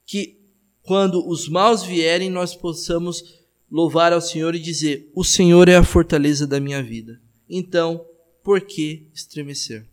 que 0.05 0.38
quando 0.85 1.27
os 1.27 1.49
maus 1.49 1.83
vierem, 1.83 2.31
nós 2.31 2.55
possamos 2.55 3.42
louvar 3.70 4.12
ao 4.12 4.20
Senhor 4.20 4.55
e 4.55 4.61
dizer: 4.61 5.11
O 5.14 5.25
Senhor 5.25 5.68
é 5.68 5.77
a 5.77 5.83
fortaleza 5.83 6.47
da 6.47 6.61
minha 6.61 6.83
vida. 6.83 7.20
Então, 7.49 8.05
por 8.42 8.61
que 8.61 9.07
estremecer? 9.14 9.87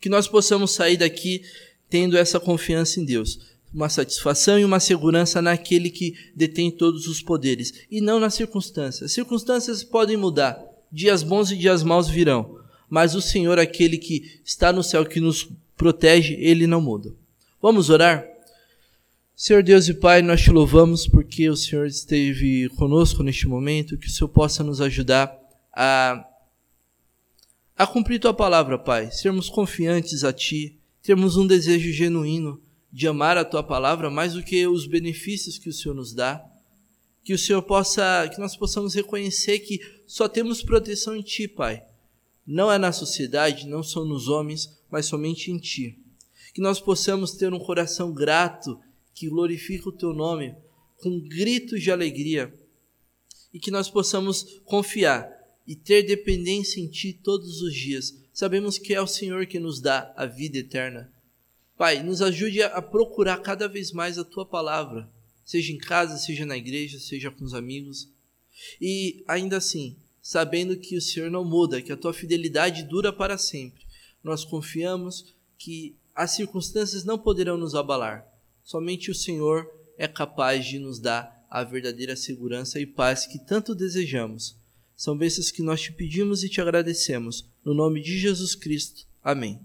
Que 0.00 0.08
nós 0.08 0.28
possamos 0.28 0.70
sair 0.70 0.96
daqui 0.96 1.42
tendo 1.90 2.16
essa 2.16 2.40
confiança 2.40 3.00
em 3.00 3.04
Deus, 3.04 3.38
uma 3.74 3.88
satisfação 3.88 4.58
e 4.58 4.64
uma 4.64 4.80
segurança 4.80 5.42
naquele 5.42 5.90
que 5.90 6.14
detém 6.34 6.70
todos 6.70 7.06
os 7.06 7.20
poderes 7.20 7.84
e 7.90 8.00
não 8.00 8.20
nas 8.20 8.34
circunstâncias. 8.34 9.10
As 9.10 9.12
circunstâncias 9.12 9.82
podem 9.82 10.16
mudar, 10.16 10.62
dias 10.90 11.22
bons 11.22 11.50
e 11.50 11.56
dias 11.56 11.82
maus 11.82 12.08
virão, 12.08 12.58
mas 12.88 13.14
o 13.14 13.20
Senhor, 13.20 13.58
aquele 13.58 13.98
que 13.98 14.40
está 14.44 14.72
no 14.72 14.82
céu, 14.82 15.04
que 15.04 15.20
nos 15.20 15.48
protege, 15.76 16.34
ele 16.34 16.66
não 16.66 16.80
muda. 16.80 17.14
Vamos 17.60 17.90
orar? 17.90 18.31
Senhor 19.42 19.60
Deus 19.60 19.88
e 19.88 19.94
Pai, 19.94 20.22
nós 20.22 20.40
te 20.40 20.52
louvamos 20.52 21.08
porque 21.08 21.50
o 21.50 21.56
Senhor 21.56 21.84
esteve 21.84 22.68
conosco 22.76 23.24
neste 23.24 23.48
momento, 23.48 23.98
que 23.98 24.06
o 24.06 24.08
Senhor 24.08 24.28
possa 24.28 24.62
nos 24.62 24.80
ajudar 24.80 25.36
a, 25.74 26.24
a 27.76 27.84
cumprir 27.84 28.20
tua 28.20 28.32
palavra, 28.32 28.78
Pai, 28.78 29.10
sermos 29.10 29.48
confiantes 29.48 30.22
a 30.22 30.32
Ti, 30.32 30.78
termos 31.02 31.36
um 31.36 31.44
desejo 31.44 31.90
genuíno 31.90 32.62
de 32.92 33.08
amar 33.08 33.36
a 33.36 33.44
tua 33.44 33.64
palavra 33.64 34.08
mais 34.08 34.34
do 34.34 34.44
que 34.44 34.64
os 34.64 34.86
benefícios 34.86 35.58
que 35.58 35.68
o 35.68 35.72
Senhor 35.72 35.94
nos 35.96 36.14
dá. 36.14 36.40
Que 37.24 37.34
o 37.34 37.38
Senhor 37.38 37.62
possa, 37.62 38.28
que 38.32 38.38
nós 38.38 38.56
possamos 38.56 38.94
reconhecer 38.94 39.58
que 39.58 39.80
só 40.06 40.28
temos 40.28 40.62
proteção 40.62 41.16
em 41.16 41.22
Ti, 41.22 41.48
Pai. 41.48 41.82
Não 42.46 42.70
é 42.70 42.78
na 42.78 42.92
sociedade, 42.92 43.66
não 43.66 43.82
são 43.82 44.04
nos 44.04 44.28
homens, 44.28 44.80
mas 44.88 45.06
somente 45.06 45.50
em 45.50 45.58
Ti. 45.58 45.98
Que 46.54 46.60
nós 46.60 46.78
possamos 46.78 47.32
ter 47.32 47.52
um 47.52 47.58
coração 47.58 48.12
grato 48.12 48.78
que 49.14 49.28
glorifica 49.28 49.88
o 49.88 49.92
teu 49.92 50.12
nome 50.12 50.54
com 51.02 51.20
gritos 51.20 51.82
de 51.82 51.90
alegria 51.90 52.52
e 53.52 53.58
que 53.58 53.70
nós 53.70 53.90
possamos 53.90 54.60
confiar 54.64 55.30
e 55.66 55.76
ter 55.76 56.02
dependência 56.02 56.80
em 56.80 56.88
ti 56.88 57.12
todos 57.12 57.60
os 57.60 57.74
dias. 57.74 58.16
Sabemos 58.32 58.78
que 58.78 58.94
é 58.94 59.00
o 59.00 59.06
Senhor 59.06 59.46
que 59.46 59.58
nos 59.58 59.80
dá 59.80 60.12
a 60.16 60.26
vida 60.26 60.58
eterna. 60.58 61.12
Pai, 61.76 62.02
nos 62.02 62.22
ajude 62.22 62.62
a 62.62 62.80
procurar 62.80 63.38
cada 63.38 63.68
vez 63.68 63.92
mais 63.92 64.18
a 64.18 64.24
tua 64.24 64.46
palavra, 64.46 65.10
seja 65.44 65.72
em 65.72 65.78
casa, 65.78 66.16
seja 66.16 66.46
na 66.46 66.56
igreja, 66.56 66.98
seja 66.98 67.30
com 67.30 67.44
os 67.44 67.54
amigos. 67.54 68.08
E 68.80 69.24
ainda 69.26 69.56
assim, 69.56 69.96
sabendo 70.22 70.76
que 70.76 70.96
o 70.96 71.02
Senhor 71.02 71.30
não 71.30 71.44
muda, 71.44 71.82
que 71.82 71.92
a 71.92 71.96
tua 71.96 72.12
fidelidade 72.12 72.84
dura 72.84 73.12
para 73.12 73.36
sempre, 73.36 73.84
nós 74.22 74.44
confiamos 74.44 75.34
que 75.58 75.96
as 76.14 76.30
circunstâncias 76.32 77.04
não 77.04 77.18
poderão 77.18 77.56
nos 77.56 77.74
abalar 77.74 78.31
Somente 78.62 79.10
o 79.10 79.14
Senhor 79.14 79.66
é 79.98 80.06
capaz 80.06 80.66
de 80.66 80.78
nos 80.78 80.98
dar 80.98 81.44
a 81.50 81.62
verdadeira 81.64 82.16
segurança 82.16 82.80
e 82.80 82.86
paz 82.86 83.26
que 83.26 83.38
tanto 83.38 83.74
desejamos. 83.74 84.56
São 84.96 85.16
bênçãos 85.16 85.50
que 85.50 85.62
nós 85.62 85.80
te 85.80 85.92
pedimos 85.92 86.44
e 86.44 86.48
te 86.48 86.60
agradecemos. 86.60 87.44
No 87.64 87.74
nome 87.74 88.00
de 88.00 88.18
Jesus 88.18 88.54
Cristo. 88.54 89.06
Amém. 89.22 89.60